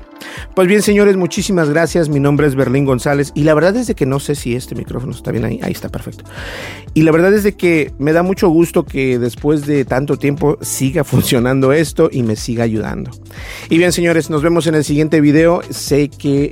Pues 0.55 0.67
bien, 0.67 0.81
señores, 0.81 1.15
muchísimas 1.15 1.69
gracias. 1.69 2.09
Mi 2.09 2.19
nombre 2.19 2.47
es 2.47 2.55
Berlín 2.55 2.85
González 2.85 3.31
y 3.35 3.43
la 3.43 3.53
verdad 3.53 3.75
es 3.75 3.87
de 3.87 3.95
que 3.95 4.05
no 4.05 4.19
sé 4.19 4.35
si 4.35 4.55
este 4.55 4.75
micrófono 4.75 5.13
está 5.13 5.31
bien 5.31 5.45
ahí. 5.45 5.59
Ahí 5.63 5.71
está, 5.71 5.89
perfecto. 5.89 6.25
Y 6.93 7.03
la 7.03 7.11
verdad 7.11 7.33
es 7.33 7.43
de 7.43 7.55
que 7.55 7.93
me 7.97 8.13
da 8.13 8.23
mucho 8.23 8.49
gusto 8.49 8.83
que 8.83 9.19
después 9.19 9.65
de 9.65 9.85
tanto 9.85 10.17
tiempo 10.17 10.57
siga 10.61 11.03
funcionando 11.05 11.71
esto 11.71 12.09
y 12.11 12.23
me 12.23 12.35
siga 12.35 12.63
ayudando. 12.63 13.11
Y 13.69 13.77
bien, 13.77 13.91
señores, 13.91 14.29
nos 14.29 14.41
vemos 14.41 14.67
en 14.67 14.75
el 14.75 14.83
siguiente 14.83 15.21
video. 15.21 15.61
Sé 15.69 16.09
que 16.09 16.49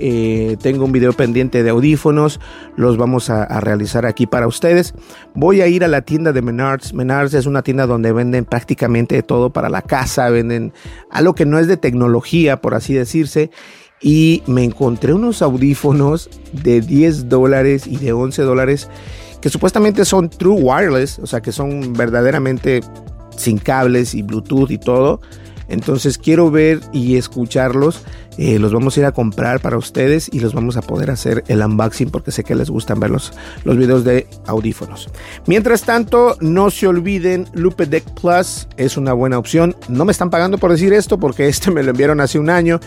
eh, 0.51 0.57
tengo 0.61 0.85
un 0.85 0.91
video 0.91 1.13
pendiente 1.13 1.63
de 1.63 1.69
audífonos. 1.69 2.39
Los 2.75 2.97
vamos 2.97 3.29
a, 3.29 3.43
a 3.43 3.59
realizar 3.59 4.05
aquí 4.05 4.27
para 4.27 4.47
ustedes. 4.47 4.93
Voy 5.33 5.61
a 5.61 5.67
ir 5.67 5.83
a 5.83 5.87
la 5.87 6.01
tienda 6.01 6.31
de 6.31 6.41
Menards. 6.41 6.93
Menards 6.93 7.33
es 7.33 7.45
una 7.45 7.61
tienda 7.61 7.87
donde 7.87 8.13
venden 8.13 8.45
prácticamente 8.45 9.21
todo 9.23 9.51
para 9.51 9.69
la 9.69 9.81
casa. 9.81 10.29
Venden 10.29 10.73
algo 11.09 11.35
que 11.35 11.45
no 11.45 11.59
es 11.59 11.67
de 11.67 11.77
tecnología, 11.77 12.61
por 12.61 12.73
así 12.73 12.93
decirse 12.93 13.51
y 14.01 14.43
me 14.47 14.63
encontré 14.63 15.13
unos 15.13 15.41
audífonos 15.41 16.29
de 16.51 16.81
10 16.81 17.29
dólares 17.29 17.87
y 17.87 17.97
de 17.97 18.13
11 18.13 18.41
dólares 18.43 18.89
que 19.41 19.49
supuestamente 19.49 20.05
son 20.05 20.29
true 20.29 20.59
wireless, 20.61 21.19
o 21.19 21.27
sea 21.27 21.41
que 21.41 21.51
son 21.51 21.93
verdaderamente 21.93 22.81
sin 23.37 23.57
cables 23.57 24.13
y 24.15 24.23
Bluetooth 24.23 24.71
y 24.71 24.77
todo. 24.77 25.21
Entonces 25.69 26.17
quiero 26.17 26.49
ver 26.49 26.79
y 26.93 27.17
escucharlos. 27.17 28.01
Eh, 28.37 28.59
los 28.59 28.71
vamos 28.71 28.95
a 28.95 28.99
ir 28.99 29.05
a 29.05 29.11
comprar 29.11 29.59
para 29.59 29.77
ustedes 29.77 30.29
y 30.31 30.39
los 30.39 30.53
vamos 30.53 30.77
a 30.77 30.81
poder 30.81 31.09
hacer 31.09 31.43
el 31.47 31.61
unboxing 31.61 32.11
porque 32.11 32.31
sé 32.31 32.43
que 32.43 32.55
les 32.55 32.69
gustan 32.69 32.99
ver 32.99 33.09
los, 33.09 33.33
los 33.63 33.77
videos 33.77 34.03
de 34.03 34.27
audífonos. 34.45 35.09
Mientras 35.47 35.81
tanto, 35.81 36.37
no 36.39 36.69
se 36.69 36.87
olviden, 36.87 37.47
Lupe 37.53 37.85
Deck 37.85 38.05
Plus 38.21 38.67
es 38.77 38.95
una 38.95 39.13
buena 39.13 39.39
opción. 39.39 39.75
No 39.89 40.05
me 40.05 40.11
están 40.11 40.29
pagando 40.29 40.57
por 40.57 40.71
decir 40.71 40.93
esto 40.93 41.19
porque 41.19 41.47
este 41.47 41.71
me 41.71 41.83
lo 41.83 41.91
enviaron 41.91 42.21
hace 42.21 42.39
un 42.39 42.49
año 42.49 42.79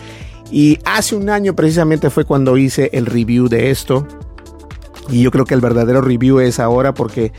y 0.51 0.79
hace 0.85 1.15
un 1.15 1.29
año 1.29 1.55
precisamente 1.55 2.09
fue 2.09 2.25
cuando 2.25 2.57
hice 2.57 2.89
el 2.93 3.05
review 3.05 3.47
de 3.47 3.71
esto. 3.71 4.05
Y 5.09 5.21
yo 5.21 5.31
creo 5.31 5.45
que 5.45 5.53
el 5.53 5.61
verdadero 5.61 6.01
review 6.01 6.39
es 6.39 6.59
ahora 6.59 6.93
porque 6.93 7.31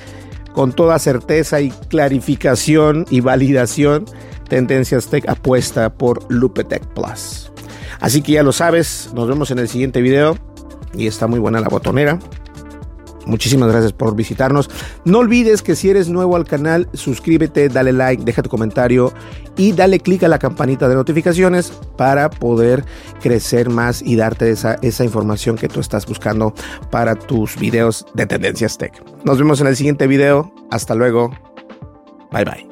con 0.53 0.73
toda 0.73 0.99
certeza 0.99 1.61
y 1.61 1.71
clarificación 1.89 3.07
y 3.11 3.21
validación, 3.21 4.07
Tendencias 4.49 5.09
Tech 5.09 5.29
apuesta 5.29 5.95
por 5.95 6.31
Lupetech 6.31 6.85
Plus. 6.89 7.53
Así 8.01 8.23
que 8.23 8.33
ya 8.33 8.43
lo 8.43 8.53
sabes, 8.53 9.11
nos 9.15 9.29
vemos 9.29 9.51
en 9.51 9.59
el 9.59 9.69
siguiente 9.69 10.01
video. 10.01 10.37
Y 10.95 11.07
está 11.07 11.27
muy 11.27 11.39
buena 11.39 11.61
la 11.61 11.69
botonera. 11.69 12.19
Muchísimas 13.27 13.71
gracias 13.71 13.93
por 13.93 14.15
visitarnos. 14.15 14.71
No 15.05 15.19
olvides 15.19 15.63
que 15.63 15.77
si 15.77 15.91
eres 15.91 16.09
nuevo 16.09 16.37
al 16.37 16.45
canal, 16.45 16.89
suscríbete, 16.93 17.69
dale 17.69 17.93
like, 17.93 18.25
deja 18.25 18.43
tu 18.43 18.49
comentario 18.49 19.13
y 19.57 19.73
dale 19.73 20.01
click 20.01 20.23
a 20.25 20.29
la 20.29 20.39
campanita 20.39 20.89
de 20.89 20.95
notificaciones 20.95 21.73
para 21.97 22.31
poder 22.31 22.85
crecer 23.21 23.71
más 23.71 24.03
y 24.03 24.17
darte 24.17 24.51
esa, 24.51 24.75
esa 24.83 25.05
información 25.05 25.57
que 25.57 25.69
tú 25.69 25.81
estás 25.81 26.07
buscando 26.07 26.55
para 26.91 27.15
tus 27.15 27.57
videos 27.57 28.07
de 28.15 28.27
Tendencias 28.27 28.79
Tech. 28.79 29.03
Nos 29.25 29.39
vemos 29.39 29.61
en 29.61 29.67
el 29.69 29.77
siguiente 29.77 30.07
video. 30.07 30.53
Hasta 30.71 30.95
luego. 30.95 31.31
Bye 32.33 32.45
bye. 32.45 32.72